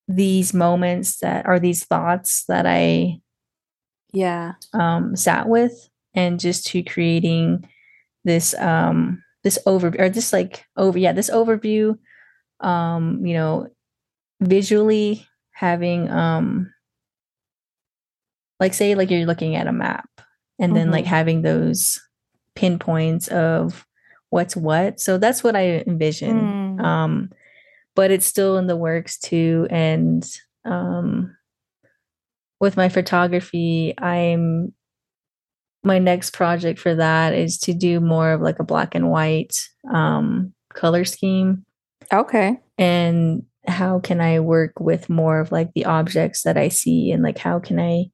[0.07, 3.19] these moments that are these thoughts that I
[4.13, 7.67] yeah um sat with and just to creating
[8.23, 11.97] this um this overview or this like over yeah this overview
[12.59, 13.67] um you know
[14.41, 16.71] visually having um
[18.59, 20.09] like say like you're looking at a map
[20.59, 20.77] and mm-hmm.
[20.77, 21.13] then like mm-hmm.
[21.13, 22.01] having those
[22.55, 23.85] pinpoints of
[24.29, 26.83] what's what so that's what i envision mm.
[26.83, 27.29] um
[27.95, 30.25] but it's still in the works too and
[30.65, 31.35] um
[32.59, 34.73] with my photography i'm
[35.85, 39.69] my next project for that is to do more of like a black and white
[39.93, 41.63] um, color scheme.
[42.11, 42.57] Okay.
[42.77, 47.23] And how can I work with more of like the objects that I see and
[47.23, 48.05] like how can I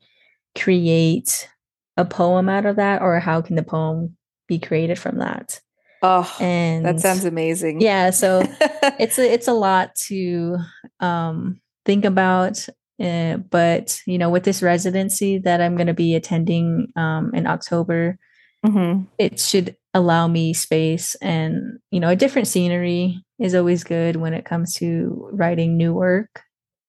[0.58, 1.50] create
[1.98, 4.16] a poem out of that or how can the poem
[4.48, 5.60] be created from that?
[6.04, 7.80] Oh, and that sounds amazing.
[7.80, 8.44] Yeah, so
[9.00, 10.58] it's a, it's a lot to
[11.00, 12.68] um, think about
[13.02, 17.48] uh, but you know, with this residency that I'm going to be attending um, in
[17.48, 18.18] October,
[18.66, 19.04] mm-hmm.
[19.18, 24.34] it should allow me space and you know, a different scenery is always good when
[24.34, 26.42] it comes to writing new work.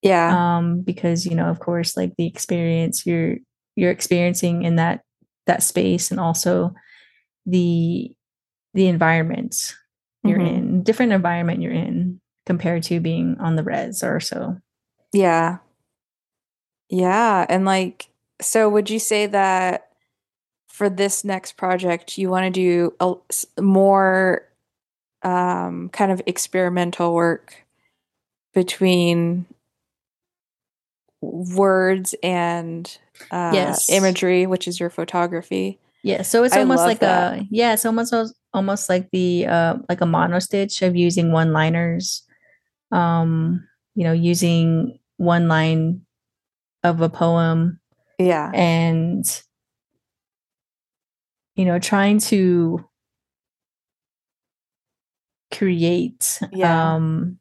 [0.03, 0.57] Yeah.
[0.57, 3.37] Um, because you know, of course, like the experience you're
[3.77, 5.03] you're experiencing in that
[5.47, 6.75] that space, and also
[7.47, 8.15] the
[8.75, 9.75] the environment
[10.25, 10.57] you're mm-hmm.
[10.57, 14.57] in, different environment you're in compared to being on the res or so.
[15.13, 15.59] Yeah.
[16.89, 17.47] Yeah.
[17.49, 18.09] And like,
[18.41, 19.89] so would you say that
[20.69, 23.15] for this next project, you want to do a,
[23.61, 24.49] more
[25.23, 27.65] um, kind of experimental work
[28.55, 29.47] between
[31.21, 32.99] words and
[33.31, 33.91] uh, yes.
[33.91, 35.79] imagery, which is your photography?
[36.03, 36.23] Yeah.
[36.23, 37.39] So it's almost like that.
[37.39, 38.15] a, yeah, it's almost,
[38.53, 42.27] almost like the, uh, like a monostich of using one liners,
[42.91, 46.03] um, you know, using one line
[46.83, 47.81] of a poem.
[48.19, 48.51] Yeah.
[48.53, 49.25] And,
[51.55, 52.85] you know, trying to
[55.53, 56.95] create, yeah.
[56.95, 57.39] um,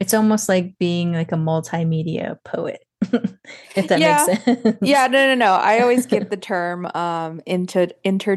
[0.00, 2.83] it's almost like being like a multimedia poet.
[3.76, 4.24] if that yeah.
[4.26, 4.78] makes sense.
[4.82, 5.52] Yeah, no, no, no.
[5.54, 8.36] I always get the term um into inter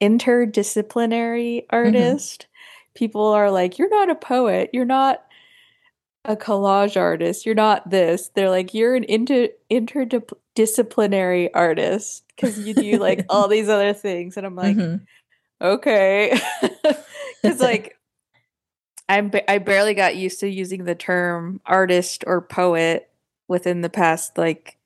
[0.00, 1.76] interdisciplinary mm-hmm.
[1.76, 2.42] artist.
[2.42, 2.94] Mm-hmm.
[2.94, 4.70] People are like, "You're not a poet.
[4.72, 5.22] You're not
[6.26, 7.46] a collage artist.
[7.46, 8.30] You're not this.
[8.34, 14.36] They're like you're an inter interdisciplinary artist because you do like all these other things,
[14.36, 15.04] and I'm like, mm-hmm.
[15.64, 16.38] okay,
[17.42, 17.96] because like
[19.08, 23.08] I'm I barely got used to using the term artist or poet
[23.48, 24.76] within the past like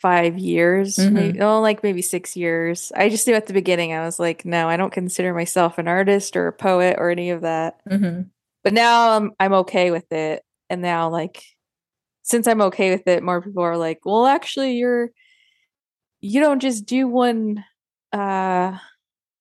[0.00, 1.14] five years, mm-hmm.
[1.14, 2.92] maybe, oh, like maybe six years.
[2.96, 5.88] I just knew at the beginning I was like, no, I don't consider myself an
[5.88, 7.80] artist or a poet or any of that.
[7.88, 8.22] Mm-hmm.
[8.64, 10.42] But now I'm I'm okay with it.
[10.70, 11.42] And now like
[12.22, 15.10] since I'm okay with it, more people are like, "Well, actually you're
[16.20, 17.64] you don't just do one
[18.12, 18.76] uh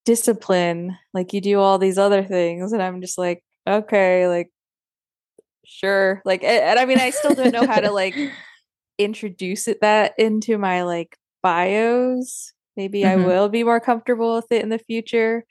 [0.06, 4.52] discipline, like you do all these other things." And I'm just like, "Okay, like
[5.68, 8.16] sure." Like and I mean, I still don't know how to like
[8.98, 12.54] introduce it that into my like bios.
[12.76, 13.22] Maybe mm-hmm.
[13.22, 15.46] I will be more comfortable with it in the future.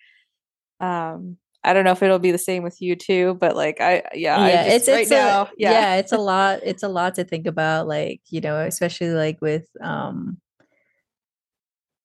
[0.81, 4.05] Um I don't know if it'll be the same with you too, but like I
[4.15, 5.73] yeah, yeah, I just, it's it's right a, yeah.
[5.73, 5.95] yeah.
[5.97, 6.61] it's a lot.
[6.63, 7.89] It's a lot to think about.
[7.89, 10.39] Like you know, especially like with um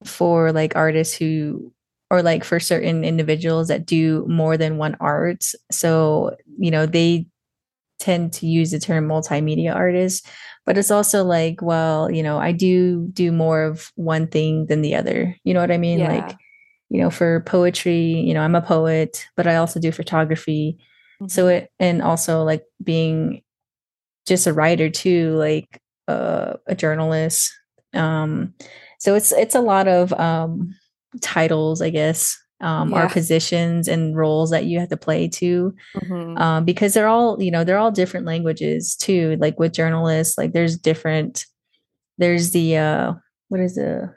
[0.04, 1.72] for like artists who
[2.10, 5.46] or like for certain individuals that do more than one art.
[5.72, 7.28] So you know they
[8.02, 10.28] tend to use the term multimedia artist,
[10.66, 14.82] but it's also like, well, you know, I do do more of one thing than
[14.82, 15.36] the other.
[15.44, 16.00] You know what I mean?
[16.00, 16.10] Yeah.
[16.10, 16.38] Like,
[16.90, 20.78] you know, for poetry, you know, I'm a poet, but I also do photography.
[21.28, 21.52] So Mhm.
[21.58, 23.44] it and also like being
[24.28, 27.52] just a writer too, like uh, a journalist.
[27.94, 28.54] Um,
[29.00, 30.76] so it's it's a lot of um,
[31.22, 33.08] titles, I guess, um, Yeah.
[33.08, 36.40] positions and roles that you have to play too Mhm.
[36.40, 40.54] um, because they're all you know they're all different languages too like with journalists like
[40.54, 41.46] there's different
[42.18, 43.14] there's the uh
[43.50, 44.14] what is the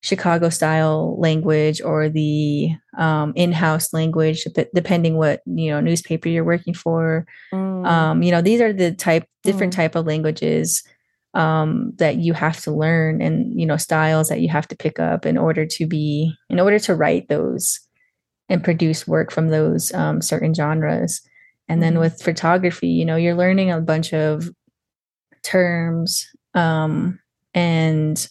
[0.00, 6.74] chicago style language or the um, in-house language depending what you know newspaper you're working
[6.74, 7.86] for Mm.
[7.86, 9.76] um, you know these are the type different Mm.
[9.76, 10.82] type of languages
[11.34, 14.98] um, that you have to learn and you know styles that you have to pick
[14.98, 17.80] up in order to be in order to write those
[18.48, 21.20] and produce work from those um, certain genres
[21.68, 22.00] and then Mhm.
[22.00, 24.50] with photography you know you're learning a bunch of
[25.42, 27.18] terms um,
[27.54, 28.28] and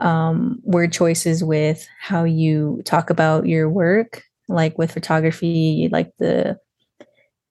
[0.00, 6.58] um, word choices with how you talk about your work like with photography like the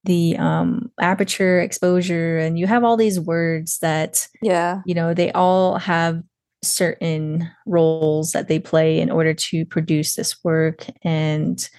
[0.05, 4.81] the um, aperture exposure and you have all these words that yeah.
[4.85, 6.23] you know they all have
[6.63, 11.69] certain roles that they play in order to produce this work and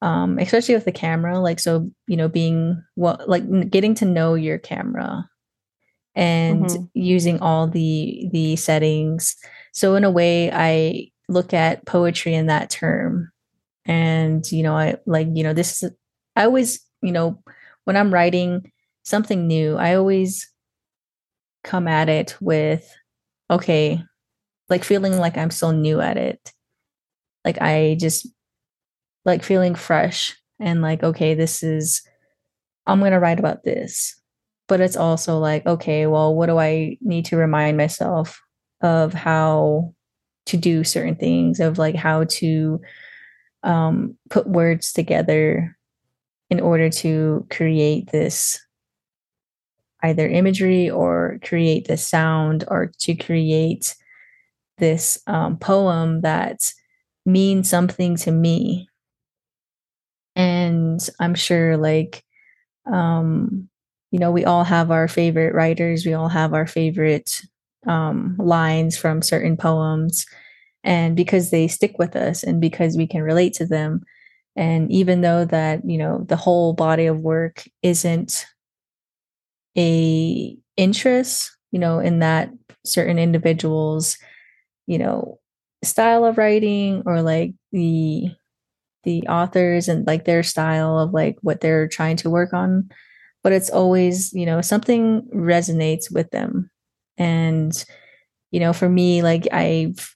[0.00, 4.34] um especially with the camera like so you know being what like getting to know
[4.34, 5.28] your camera
[6.14, 6.90] and Mhm.
[6.94, 9.36] using all the the settings
[9.72, 13.30] so in a way i look at poetry in that term
[13.86, 15.90] and you know i like you know this is
[16.36, 17.42] i always you know
[17.84, 18.70] when i'm writing
[19.04, 20.50] something new i always
[21.64, 22.92] come at it with
[23.50, 24.02] okay
[24.72, 26.52] like feeling like i'm still new at it.
[27.44, 28.26] Like i just
[29.24, 32.02] like feeling fresh and like okay this is
[32.86, 34.18] i'm going to write about this.
[34.68, 38.40] But it's also like okay well what do i need to remind myself
[38.80, 39.94] of how
[40.46, 42.80] to do certain things of like how to
[43.62, 45.76] um, put words together
[46.52, 48.60] in order to create this
[50.02, 53.94] either imagery or create this sound or to create
[54.76, 56.58] this um, poem that
[57.24, 58.86] means something to me.
[60.36, 62.22] And i'm sure like
[62.90, 63.68] um
[64.10, 66.04] you know we all have our favorite writers.
[66.04, 67.40] We all have our favorite
[67.86, 70.26] um lines from certain poems.
[70.84, 74.02] And because they stick with us and because we can relate to them
[74.56, 78.46] and even though that you know the whole body of work isn't
[79.76, 82.50] a interest you know in that
[82.84, 84.18] certain individuals
[84.86, 85.38] you know
[85.84, 88.28] style of writing or like the
[89.04, 92.88] the authors and like their style of like what they're trying to work on
[93.42, 96.70] but it's always you know something resonates with them.
[97.18, 97.84] And
[98.52, 100.14] you know for me like i've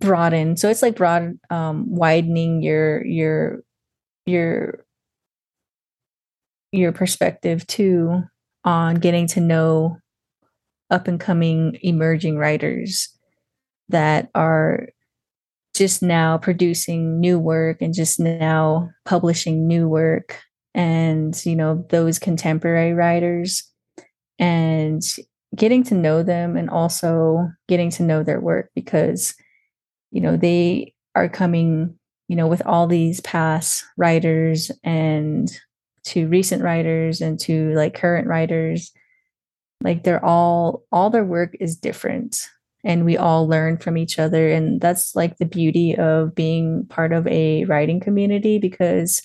[0.00, 3.60] broadened so it's like broad um widening your your
[4.26, 4.84] your
[6.72, 8.22] your perspective too
[8.64, 9.96] on getting to know
[10.90, 13.08] up and coming emerging writers
[13.88, 14.88] that are
[15.74, 20.40] just now producing new work and just now publishing new work
[20.74, 23.62] and you know those contemporary writers
[24.38, 25.02] and
[25.56, 29.34] getting to know them and also getting to know their work because
[30.10, 35.50] you know they are coming you know with all these past writers and
[36.04, 38.92] to recent writers and to like current writers.
[39.82, 42.48] Like they're all all their work is different
[42.84, 47.12] and we all learn from each other and that's like the beauty of being part
[47.12, 49.22] of a writing community because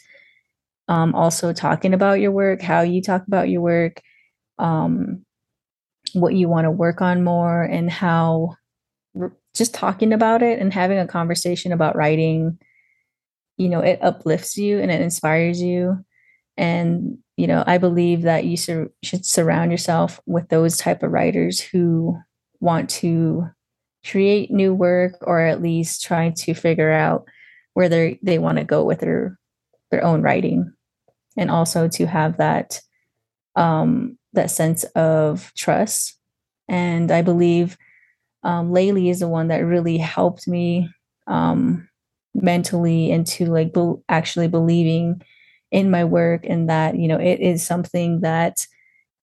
[0.87, 4.01] um also talking about your work how you talk about your work
[4.59, 5.25] um
[6.13, 8.55] what you want to work on more and how
[9.55, 12.57] just talking about it and having a conversation about writing
[13.57, 16.03] you know it uplifts you and it inspires you.
[16.57, 21.11] And you know i believe that you sur- should surround yourself with those type of
[21.11, 22.17] writers who
[22.61, 23.49] want to
[24.09, 27.25] create new work or at least try to figure out
[27.73, 29.37] where they they want to go with their
[29.91, 30.71] their own writing.
[31.37, 32.81] And also to have that
[33.55, 36.17] um that sense of trust.
[36.67, 37.77] And i believe
[38.45, 40.89] um, Layli is the one that really helped me
[41.27, 41.89] um,
[42.35, 45.21] mentally into like be- actually believing
[45.71, 48.67] in my work and that you know it is something that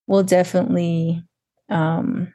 [0.07, 1.23] will definitely
[1.69, 2.33] um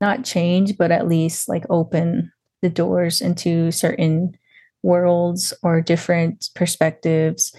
[0.00, 2.30] not change but at least like open
[2.62, 4.36] the doors into certain
[4.82, 7.54] worlds or different perspectives.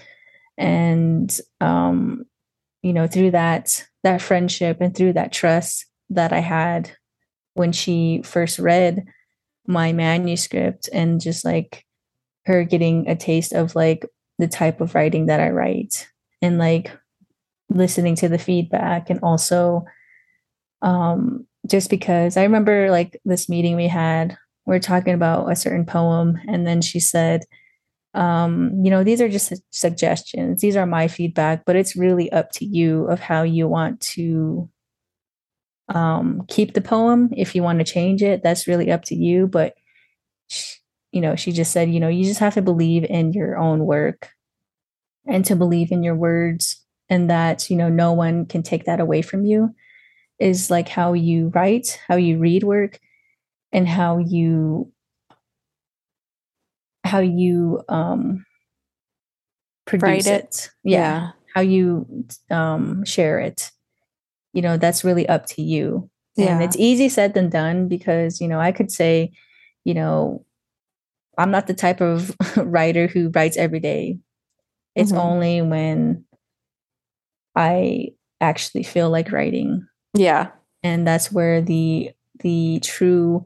[0.56, 2.24] And um
[2.82, 6.90] you know through that that friendship and through that trust that i had
[7.54, 9.04] when she first read
[9.66, 11.84] my manuscript and just like
[12.46, 14.04] her getting a taste of like
[14.38, 16.08] the type of writing that i write
[16.40, 16.90] and like
[17.68, 19.84] listening to the feedback and also
[20.82, 25.56] um just because i remember like this meeting we had we are talking about a
[25.56, 27.44] certain poem and then she said
[28.14, 30.60] um, you know, these are just suggestions.
[30.60, 34.68] These are my feedback, but it's really up to you of how you want to
[35.88, 37.30] um, keep the poem.
[37.36, 39.46] If you want to change it, that's really up to you.
[39.46, 39.74] But,
[40.48, 40.76] she,
[41.10, 43.84] you know, she just said, you know, you just have to believe in your own
[43.84, 44.30] work
[45.26, 49.00] and to believe in your words and that, you know, no one can take that
[49.00, 49.74] away from you
[50.38, 52.98] is like how you write, how you read work,
[53.72, 54.90] and how you
[57.04, 58.46] how you um
[59.84, 60.44] produce it.
[60.44, 60.70] it.
[60.84, 60.98] Yeah.
[60.98, 61.30] yeah.
[61.54, 63.71] How you um share it.
[64.52, 66.10] You know, that's really up to you.
[66.36, 66.54] Yeah.
[66.54, 69.32] And it's easy said than done because, you know, I could say,
[69.84, 70.44] you know,
[71.38, 74.18] I'm not the type of writer who writes every day.
[74.94, 75.20] It's mm-hmm.
[75.20, 76.24] only when
[77.56, 78.08] I
[78.40, 79.86] actually feel like writing.
[80.14, 80.50] Yeah.
[80.82, 82.10] And that's where the
[82.40, 83.44] the true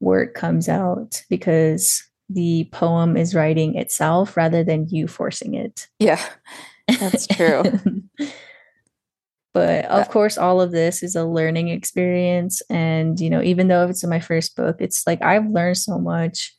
[0.00, 5.86] work comes out because the poem is writing itself rather than you forcing it.
[5.98, 6.22] Yeah,
[6.98, 7.62] that's true.
[9.56, 12.60] but of course, all of this is a learning experience.
[12.68, 15.98] And, you know, even though it's in my first book, it's like I've learned so
[15.98, 16.54] much,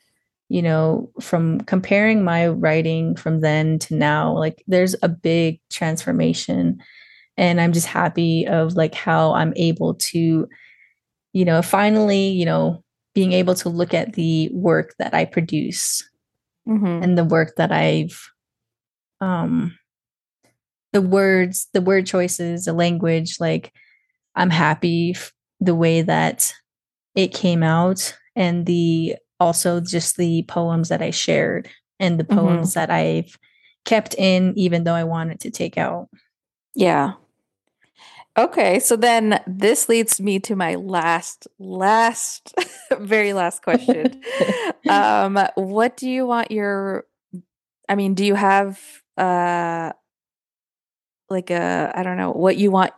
[0.49, 4.35] you know, from comparing my writing from then to now.
[4.35, 6.81] Like, there's a big transformation.
[7.37, 10.49] And I'm just happy of like how I'm able to,
[11.33, 12.83] you know, finally, you know,
[13.13, 16.03] being able to look at the work that I produce
[16.67, 17.03] mm-hmm.
[17.03, 18.31] and the work that I've
[19.21, 19.77] um
[20.93, 23.73] the words, the word choices, the language, like
[24.35, 26.53] I'm happy f- the way that
[27.15, 31.67] it came out and the also just the poems that I shared
[31.99, 32.39] and the mm-hmm.
[32.39, 32.79] poems mm-hmm.
[32.79, 33.37] that I've
[33.85, 36.09] kept in even though I wanted to take out.
[36.75, 37.13] Yeah.
[38.37, 42.53] Okay, so then this leads me to my last, last,
[42.99, 44.21] very last question.
[44.89, 47.05] um, what do you want your?
[47.89, 48.79] I mean, do you have
[49.17, 49.93] uh,
[51.29, 52.93] like a I don't know what you want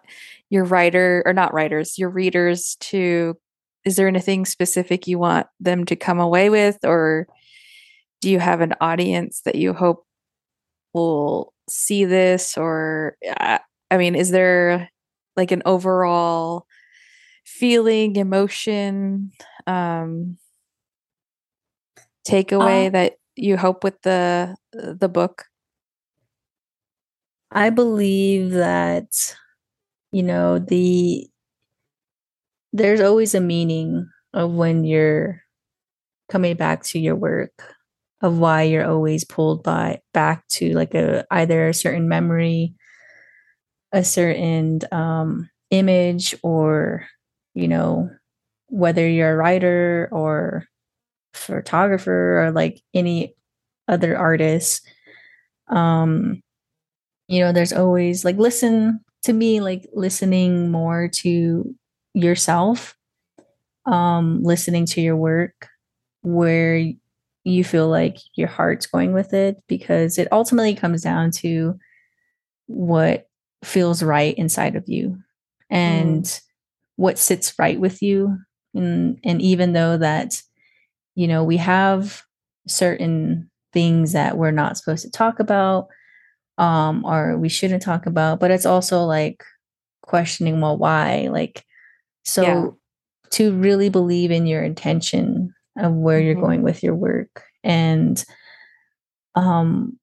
[0.50, 3.38] your writer or not writers, your readers to?
[3.86, 7.28] Is there anything specific you want them to come away with, or
[8.22, 10.06] do you have an audience that you hope
[10.94, 12.58] will see this?
[12.58, 14.90] Or uh, I mean, is there
[15.36, 16.66] like an overall
[17.46, 19.32] feeling, emotion,
[19.66, 20.38] um,
[22.28, 25.49] takeaway uh, that you hope with the the book?
[27.52, 29.36] I believe that
[30.12, 31.30] you know the
[32.74, 35.42] there's always a meaning of when you're
[36.30, 37.52] coming back to your work
[38.22, 42.76] of why you're always pulled by back to like a either a certain memory
[43.92, 47.06] a certain um, image or
[47.54, 48.10] you know
[48.68, 50.66] whether you're a writer or
[51.34, 53.36] photographer or like any
[53.88, 54.88] other artist.
[55.70, 56.42] Um
[57.30, 61.76] you know there's always like listen to me like listening more to
[62.14, 62.98] yourself
[63.86, 65.70] um listening to your work
[66.22, 66.84] where
[67.46, 71.78] you feel like your heart's going with it because it ultimately comes down to
[72.66, 73.30] what
[73.64, 75.18] feels right inside of you
[75.70, 76.42] and mm.
[76.96, 78.38] what sits right with you
[78.74, 80.42] and and even though that
[81.16, 82.24] you know we have
[82.68, 85.88] certain things that we're not supposed to talk about
[86.60, 89.44] um or we shouldn't talk about but it's also like
[90.02, 91.66] questioning well why like
[92.26, 92.68] so yeah.
[93.32, 96.26] to really believe in your intention of where mm-hmm.
[96.28, 98.24] you're going with your work and
[99.36, 99.98] um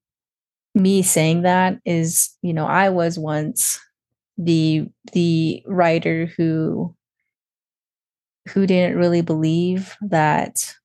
[0.77, 3.79] me saying that is, you know, I was once
[4.37, 6.95] the the writer who
[8.49, 10.75] who didn't really believe that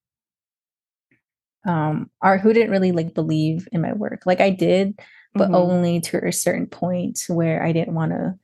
[1.66, 4.22] um or who didn't really like believe in my work.
[4.26, 4.98] Like I did,
[5.34, 5.54] but mm-hmm.
[5.54, 8.38] only to a certain point where I didn't want to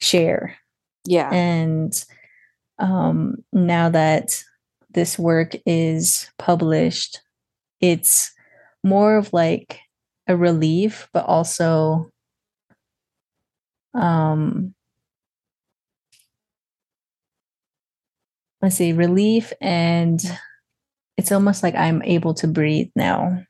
[0.00, 0.56] share.
[1.04, 1.30] Yeah.
[1.32, 1.92] And
[2.78, 4.42] um now that
[4.90, 7.20] this work is published
[7.80, 8.32] it's
[8.82, 9.78] more of like
[10.26, 12.10] a relief, but also
[13.94, 14.74] um
[18.62, 20.20] let's see, relief and
[21.16, 23.44] it's almost like I'm able to breathe now.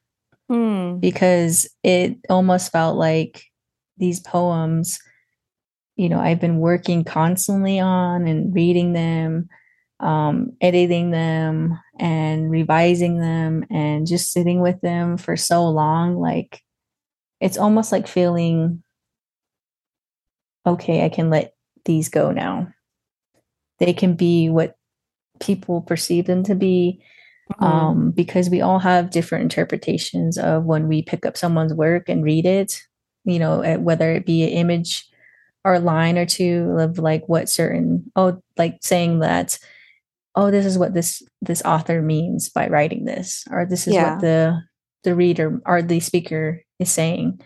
[0.54, 0.98] Hmm.
[0.98, 3.44] Because it almost felt like
[3.96, 5.00] these poems,
[5.96, 9.48] you know, I've been working constantly on and reading them,
[9.98, 16.16] um, editing them and revising them and just sitting with them for so long.
[16.16, 16.62] Like
[17.40, 18.82] it's almost like feeling
[20.66, 21.54] okay, I can let
[21.84, 22.68] these go now.
[23.80, 24.76] They can be what
[25.40, 27.02] people perceive them to be
[27.52, 27.64] mm-hmm.
[27.64, 32.24] um, because we all have different interpretations of when we pick up someone's work and
[32.24, 32.80] read it
[33.24, 35.06] you know whether it be an image
[35.64, 39.58] or a line or two of like what certain oh like saying that
[40.36, 44.12] oh this is what this this author means by writing this or this is yeah.
[44.14, 44.60] what the
[45.04, 47.40] the reader or the speaker is saying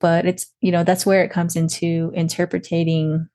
[0.00, 3.26] but it's you know that's where it comes into interpreting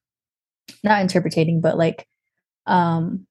[0.84, 2.08] not interpreting but like
[2.66, 3.26] um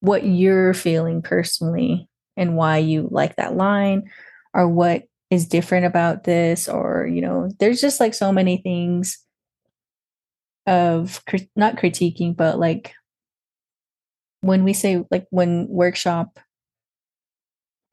[0.00, 4.10] what you're feeling personally and why you like that line
[4.52, 9.18] or what is different about this or you know there's just like so many things
[10.66, 11.22] of
[11.54, 12.94] not critiquing but like
[14.40, 16.38] when we say like when workshop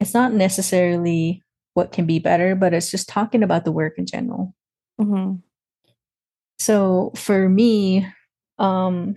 [0.00, 1.42] it's not necessarily
[1.74, 4.54] what can be better but it's just talking about the work in general
[5.00, 5.34] mm-hmm.
[6.58, 8.06] so for me
[8.58, 9.16] um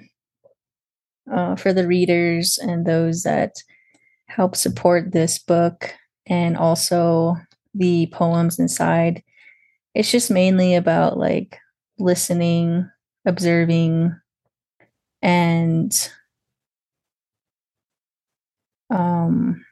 [1.32, 3.56] uh, for the readers and those that
[4.28, 5.94] help support this book
[6.26, 7.36] and also
[7.74, 9.24] the poems inside.
[9.94, 11.58] It's just mainly about like
[11.98, 12.90] listening,
[13.26, 14.16] observing,
[15.22, 16.12] and
[18.90, 19.66] um,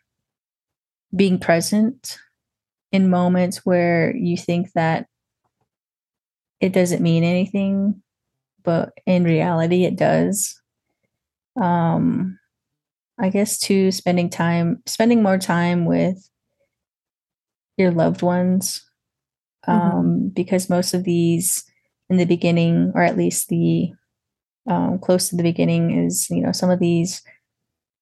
[1.15, 2.18] being present
[2.91, 5.07] in moments where you think that
[6.60, 8.02] it doesn't mean anything,
[8.64, 10.60] but in reality, it does
[11.61, 12.38] um
[13.19, 16.30] i guess to spending time spending more time with
[17.77, 18.84] your loved ones
[19.68, 20.27] um mm-hmm.
[20.30, 21.64] because most of these
[22.10, 23.91] in the beginning or at least the
[24.68, 27.22] um, close to the beginning is you know some of these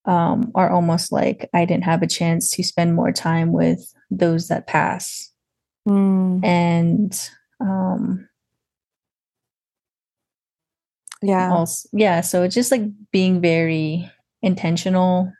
[0.05, 4.47] um, are almost like i didn't have a chance to spend more time with those
[4.47, 5.31] that pass
[5.87, 6.43] mm.
[6.43, 8.27] and um,
[11.23, 15.31] yeah also, yeah so it's just like being very intentional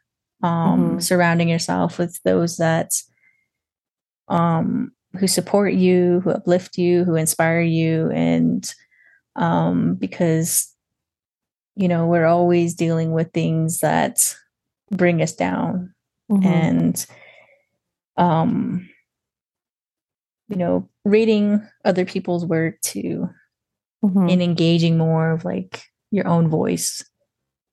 [0.41, 0.99] um mm-hmm.
[0.99, 2.91] surrounding yourself with those that
[4.30, 8.73] um who support you who uplift you who inspire you and
[9.35, 10.73] um because
[11.76, 14.35] you know we're always dealing with things that
[14.89, 15.93] bring us down
[16.31, 16.47] mm-hmm.
[16.47, 17.05] and
[18.15, 18.89] um
[20.47, 23.27] you know reading other people's work to
[24.03, 24.30] mm-hmm.
[24.30, 27.03] in engaging more of like your own voice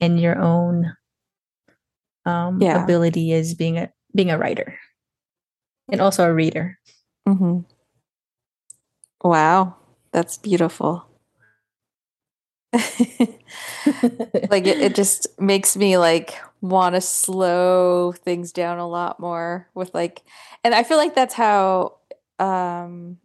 [0.01, 0.95] and your own
[2.25, 2.83] um, yeah.
[2.83, 4.79] ability as being a being a writer
[5.91, 6.79] and also a reader.
[7.29, 7.61] Mm-hmm.
[9.23, 9.77] Wow,
[10.13, 11.07] that's beautiful.
[12.73, 19.69] like it, it just makes me like want to slow things down a lot more
[19.75, 20.23] with like
[20.63, 21.97] and i feel like that's how
[22.39, 23.17] um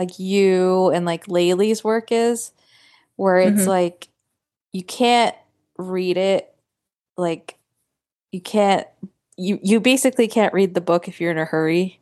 [0.00, 2.52] like you and like Layli's work is,
[3.16, 3.68] where it's mm-hmm.
[3.68, 4.08] like
[4.72, 5.36] you can't
[5.76, 6.54] read it
[7.18, 7.58] like
[8.32, 8.86] you can't
[9.36, 12.00] you you basically can't read the book if you're in a hurry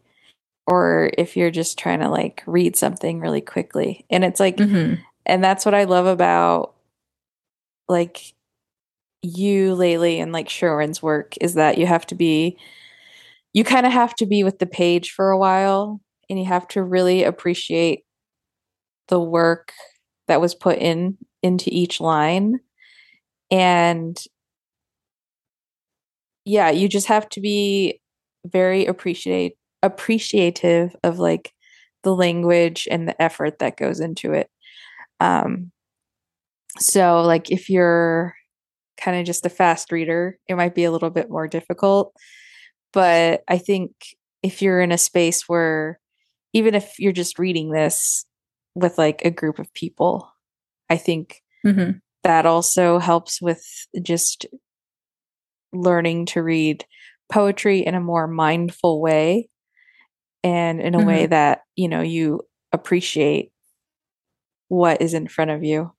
[0.69, 4.05] or if you're just trying to like read something really quickly.
[4.11, 5.03] And it's like mm-hmm.
[5.27, 6.75] and that's what I love about
[7.89, 8.33] like
[9.23, 12.59] you Layli and like Sherwin's work is that you have to be
[13.55, 16.68] you kind of have to be with the page for a while and you have
[16.68, 18.05] to really appreciate
[19.09, 19.72] the work
[20.28, 22.60] that was put in into each line.
[23.50, 24.18] And
[26.44, 28.00] yeah you just have to be
[28.46, 31.52] very appreciate appreciative of like
[32.02, 34.48] the language and the effort that goes into it.
[35.20, 35.72] Um
[36.78, 38.34] so like if you're
[39.00, 42.12] kind of just a fast reader it might be a little bit more difficult.
[42.92, 43.92] But i think
[44.42, 46.00] if you're in a space where
[46.53, 48.25] even if you're just reading this
[48.75, 50.33] with like a group of people.
[50.89, 51.99] I think mm-hmm.
[52.25, 53.62] that also helps with
[54.01, 54.47] just
[55.73, 56.85] learning to read
[57.31, 59.51] poetry in a more mindful way
[60.43, 61.07] and in a mm-hmm.
[61.07, 62.41] way that, you know, you
[62.73, 63.51] appreciate
[64.69, 65.93] what is in front of you.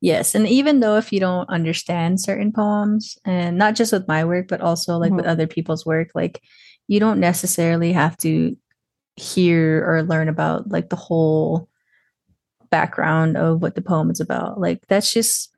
[0.00, 0.34] Yes.
[0.34, 4.48] And even though if you don't understand certain poems, and not just with my work,
[4.48, 5.16] but also like mm-hmm.
[5.16, 6.42] with other people's work, like
[6.90, 8.56] you don't necessarily have to
[9.14, 11.68] hear or learn about like the whole
[12.68, 14.60] background of what the poem is about.
[14.60, 15.54] Like that's just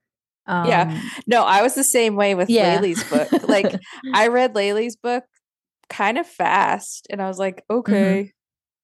[0.46, 1.00] um, yeah.
[1.26, 2.78] No, I was the same way with yeah.
[3.08, 3.48] Book.
[3.48, 3.74] Like
[4.14, 5.24] I read Layli's book
[5.88, 7.78] kind of fast and I was like, mm-hmm.
[7.78, 8.32] okay,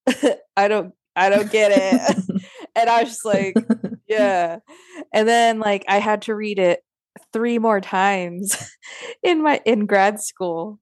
[0.09, 0.29] mm-hmm.
[0.57, 2.43] I don't I don't get it.
[2.75, 3.57] and I was just like,
[4.09, 4.61] yeah.
[5.12, 6.81] And then like I had to read it
[7.31, 8.57] three more times
[9.23, 10.81] in my in grad school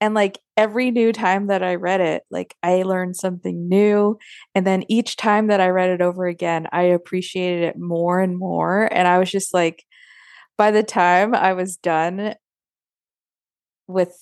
[0.00, 4.18] and like every new time that i read it like i learned something new
[4.54, 8.38] and then each time that i read it over again i appreciated it more and
[8.38, 9.84] more and i was just like
[10.56, 12.34] by the time i was done
[13.86, 14.16] with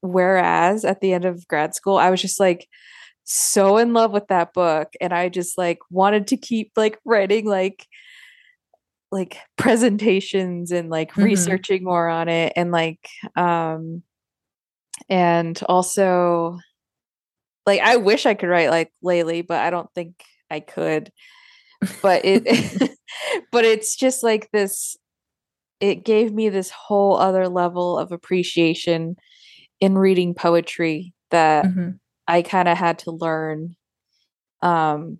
[0.00, 2.68] whereas at the end of grad school i was just like
[3.24, 7.46] so in love with that book and i just like wanted to keep like writing
[7.46, 7.86] like
[9.10, 11.22] like presentations and like mm-hmm.
[11.22, 14.02] researching more on it and like um
[15.08, 16.58] and also
[17.66, 21.10] like I wish I could write like Layli, but I don't think I could.
[22.02, 22.90] But it
[23.52, 24.96] but it's just like this
[25.80, 29.16] it gave me this whole other level of appreciation
[29.80, 31.90] in reading poetry that mm-hmm.
[32.26, 33.76] I kind of had to learn
[34.62, 35.18] um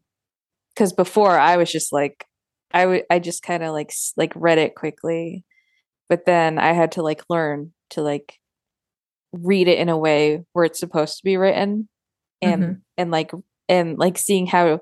[0.77, 2.27] cuz before I was just like
[2.73, 5.44] I would I just kind of like like read it quickly
[6.09, 8.39] but then I had to like learn to like
[9.43, 11.89] read it in a way where it's supposed to be written
[12.40, 12.73] and mm-hmm.
[12.97, 13.32] and like
[13.69, 14.81] and like seeing how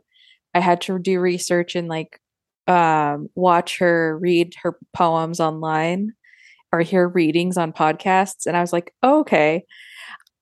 [0.54, 2.20] I had to do research and like
[2.68, 6.12] um watch her read her poems online
[6.72, 9.64] or hear readings on podcasts and I was like, oh, "Okay,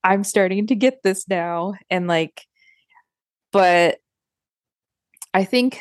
[0.04, 2.42] I'm starting to get this now." And like
[3.52, 3.98] but
[5.34, 5.80] I think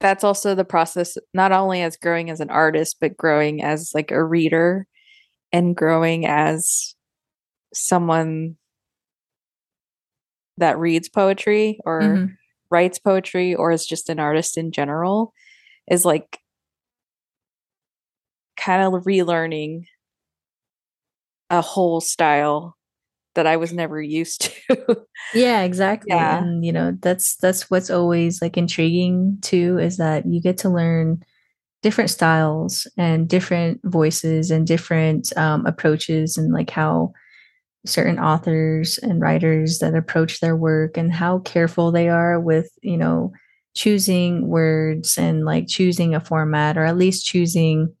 [0.00, 4.10] that's also the process not only as growing as an artist but growing as like
[4.10, 4.86] a reader
[5.52, 6.93] and growing as
[7.74, 8.56] someone
[10.56, 12.26] that reads poetry or mm-hmm.
[12.70, 15.32] writes poetry or is just an artist in general
[15.90, 16.38] is like
[18.56, 19.86] kind of relearning
[21.50, 22.76] a whole style
[23.34, 25.02] that I was never used to.
[25.34, 26.08] yeah, exactly.
[26.10, 26.38] Yeah.
[26.38, 30.68] And you know, that's that's what's always like intriguing too is that you get to
[30.68, 31.22] learn
[31.82, 37.12] different styles and different voices and different um, approaches and like how
[37.86, 42.96] certain authors and writers that approach their work and how careful they are with you
[42.96, 43.32] know
[43.74, 47.92] choosing words and like choosing a format or at least choosing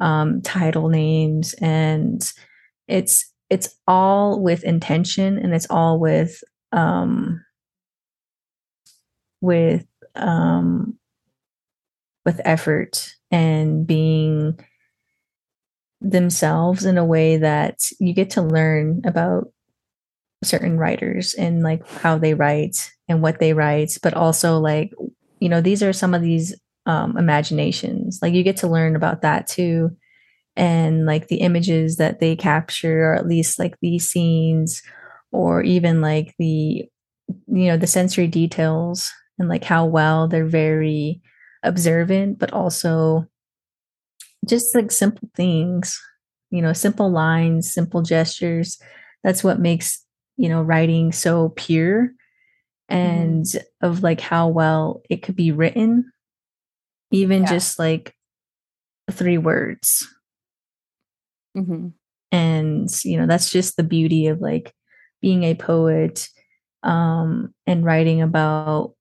[0.00, 1.54] um, title names.
[1.54, 2.22] And
[2.88, 6.42] it's it's all with intention and it's all with
[6.72, 7.44] um
[9.40, 10.98] with um
[12.24, 14.58] with effort and being
[16.02, 19.52] themselves in a way that you get to learn about
[20.44, 24.92] certain writers and like how they write and what they write but also like
[25.38, 26.54] you know these are some of these
[26.86, 28.18] um imaginations.
[28.22, 29.90] Like you get to learn about that too.
[30.56, 34.82] And like the images that they capture or at least like these scenes
[35.30, 36.84] or even like the
[37.46, 41.22] you know the sensory details and like how well they're very
[41.62, 43.26] observant but also
[44.46, 46.00] just like simple things,
[46.50, 48.78] you know, simple lines, simple gestures.
[49.22, 50.04] That's what makes,
[50.36, 52.12] you know, writing so pure
[52.88, 53.86] and mm-hmm.
[53.86, 56.12] of like how well it could be written,
[57.10, 57.48] even yeah.
[57.48, 58.14] just like
[59.10, 60.06] three words.
[61.56, 61.88] Mm-hmm.
[62.32, 64.74] And, you know, that's just the beauty of like
[65.20, 66.28] being a poet
[66.82, 68.94] um, and writing about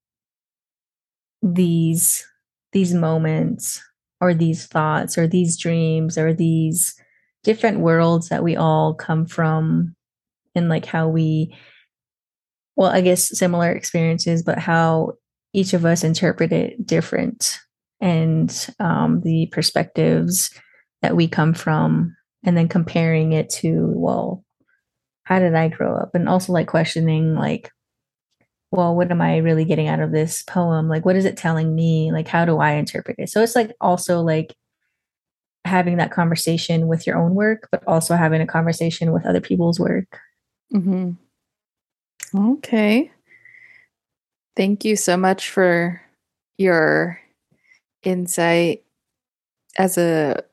[1.42, 2.26] these
[2.72, 3.82] these moments
[4.22, 6.96] or these thoughts or these dreams or these
[7.44, 9.96] different worlds that we all come from
[10.56, 11.56] and like how we
[12.76, 15.14] well i guess similar experiences but how
[15.54, 17.60] each of us interpret it different
[18.00, 20.52] and um, the perspectives
[21.02, 24.44] that we come from and then comparing it to well
[25.24, 26.14] how did i grow up?
[26.14, 27.72] And also like questioning like
[28.72, 30.88] well, what am I really getting out of this poem?
[30.88, 32.12] Like, what is it telling me?
[32.12, 33.30] Like, how do I interpret it?
[33.30, 34.56] So it's like also like
[35.66, 39.80] having that conversation with your own work, but also having a conversation with other people's
[39.80, 40.20] work.
[40.74, 41.12] Mm-hmm.
[42.54, 43.12] Okay.
[44.56, 46.02] Thank you so much for
[46.58, 47.20] your
[48.04, 48.84] insight
[49.78, 50.44] as a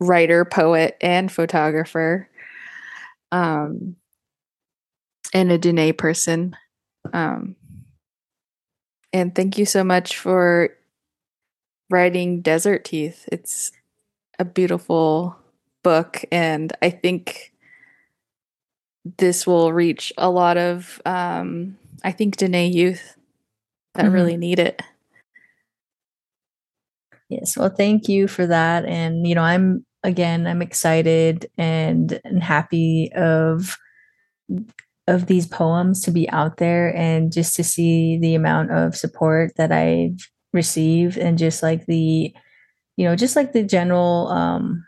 [0.00, 2.28] writer, poet, and photographer,
[3.32, 3.96] um,
[5.34, 6.56] and a Dene person.
[7.12, 7.56] Um,
[9.16, 10.76] and thank you so much for
[11.88, 13.26] writing Desert Teeth.
[13.32, 13.72] It's
[14.38, 15.34] a beautiful
[15.82, 16.22] book.
[16.30, 17.54] And I think
[19.16, 23.16] this will reach a lot of, um, I think, Dene youth
[23.94, 24.14] that mm-hmm.
[24.14, 24.82] really need it.
[27.30, 27.56] Yes.
[27.56, 28.84] Well, thank you for that.
[28.84, 33.78] And, you know, I'm, again, I'm excited and, and happy of,
[35.06, 39.52] of these poems to be out there and just to see the amount of support
[39.56, 40.18] that I've
[40.52, 42.34] received and just like the,
[42.96, 44.84] you know, just like the general, um,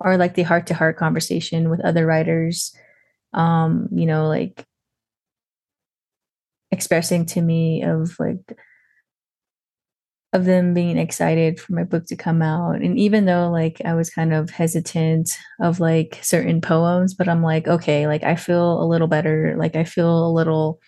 [0.00, 2.74] or like the heart to heart conversation with other writers
[3.34, 4.64] um you know like
[6.70, 8.58] expressing to me of like
[10.34, 13.94] of them being excited for my book to come out and even though like i
[13.94, 18.82] was kind of hesitant of like certain poems but i'm like okay like i feel
[18.82, 20.80] a little better like i feel a little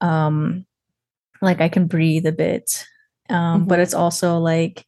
[0.00, 0.64] um
[1.42, 2.86] like i can breathe a bit
[3.30, 3.68] um mm-hmm.
[3.68, 4.84] but it's also like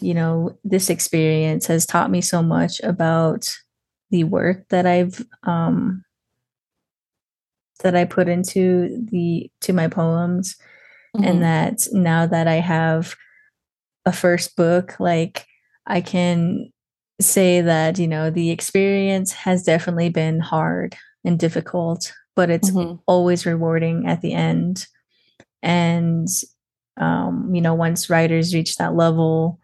[0.00, 3.46] you know, this experience has taught me so much about
[4.10, 6.04] the work that I've um
[7.82, 10.56] that I put into the to my poems
[11.16, 11.24] mm-hmm.
[11.24, 13.14] and that now that I have
[14.04, 15.46] a first book like
[15.86, 16.72] I can
[17.20, 22.96] say that you know the experience has definitely been hard and difficult but it's mm-hmm.
[23.06, 24.86] always rewarding at the end
[25.62, 26.28] and
[26.96, 29.60] um you know once writers reach that level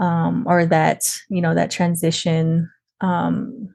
[0.00, 2.70] um, or that you know that transition
[3.02, 3.74] um,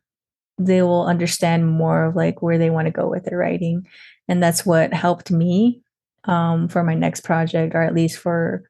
[0.58, 3.88] they will understand more of like where they want to go with their writing
[4.28, 5.82] and that's what helped me
[6.26, 8.64] um, for my next project or at least for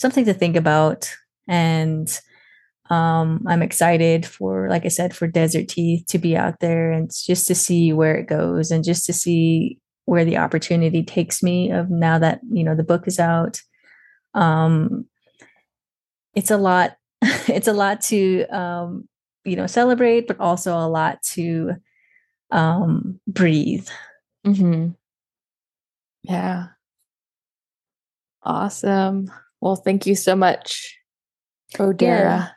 [0.00, 1.14] something to think about.
[1.48, 2.08] And
[2.90, 7.08] um, i'm excited for like i said for desert teeth to be out there and
[7.24, 9.78] just to see where it goes and just to see
[10.10, 13.60] where the opportunity takes me of now that you know the book is out.
[14.34, 15.06] Um,
[16.34, 19.08] it's a lot it's a lot to um,
[19.44, 21.74] you know celebrate but also a lot to
[22.50, 23.88] um, breathe.
[24.44, 24.88] Mm-hmm.
[26.24, 26.66] yeah.
[28.42, 29.30] Awesome
[29.60, 30.96] well thank you so much
[31.74, 32.48] odara yeah.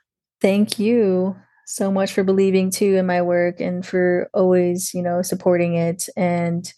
[0.41, 1.35] thank you
[1.65, 6.07] so much for believing too in my work and for always you know supporting it
[6.15, 6.73] and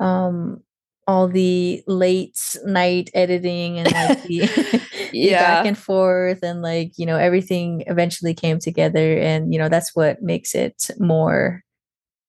[0.00, 0.60] um
[1.08, 4.82] all the late night editing and like the,
[5.12, 5.38] yeah.
[5.38, 9.96] back and forth and like you know everything eventually came together and you know that's
[9.96, 11.64] what makes it more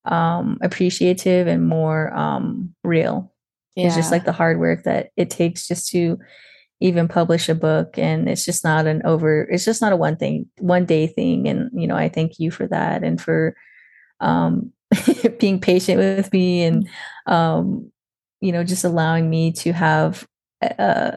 [0.06, 3.32] um appreciative and more um real
[3.76, 3.86] yeah.
[3.86, 6.18] it's just like the hard work that it takes just to
[6.82, 10.16] even publish a book and it's just not an over it's just not a one
[10.16, 11.48] thing one day thing.
[11.48, 13.56] And you know i thank you for that and for
[14.20, 14.72] um
[15.40, 16.88] being patient with me and
[17.28, 17.32] mm.
[17.32, 17.92] um
[18.42, 20.28] you know just allowing me to have
[20.62, 21.12] uh,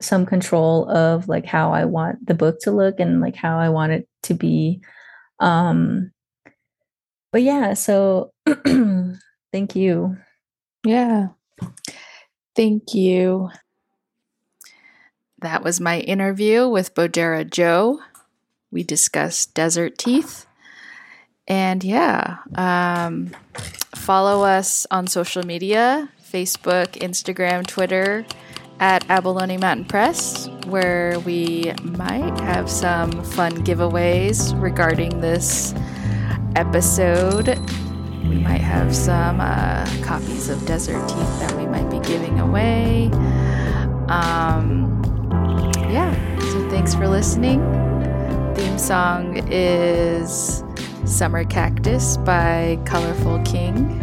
[0.00, 3.68] some control of like how i want the book to look and like how i
[3.68, 4.80] want it to be.
[5.38, 6.12] Um
[7.32, 8.32] but yeah so
[9.52, 10.16] thank you.
[10.84, 11.28] Yeah.
[12.56, 13.50] Thank you
[15.40, 18.00] that was my interview with bodera joe
[18.70, 20.46] we discussed desert teeth
[21.48, 23.30] and yeah um,
[23.94, 28.24] follow us on social media Facebook, Instagram, Twitter
[28.78, 35.74] at Abalone Mountain Press, where we might have some fun giveaways regarding this
[36.56, 37.58] episode.
[38.28, 43.10] We might have some uh, copies of Desert Teeth that we might be giving away.
[44.08, 44.99] Um,
[45.90, 47.60] yeah, so thanks for listening.
[48.54, 50.62] Theme song is
[51.04, 54.00] Summer Cactus by Colorful King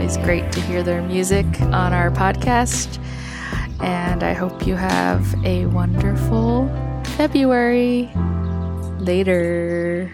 [0.00, 2.98] always great to hear their music on our podcast.
[3.80, 6.68] And I hope you have a wonderful
[7.16, 8.10] February.
[8.98, 10.10] Later.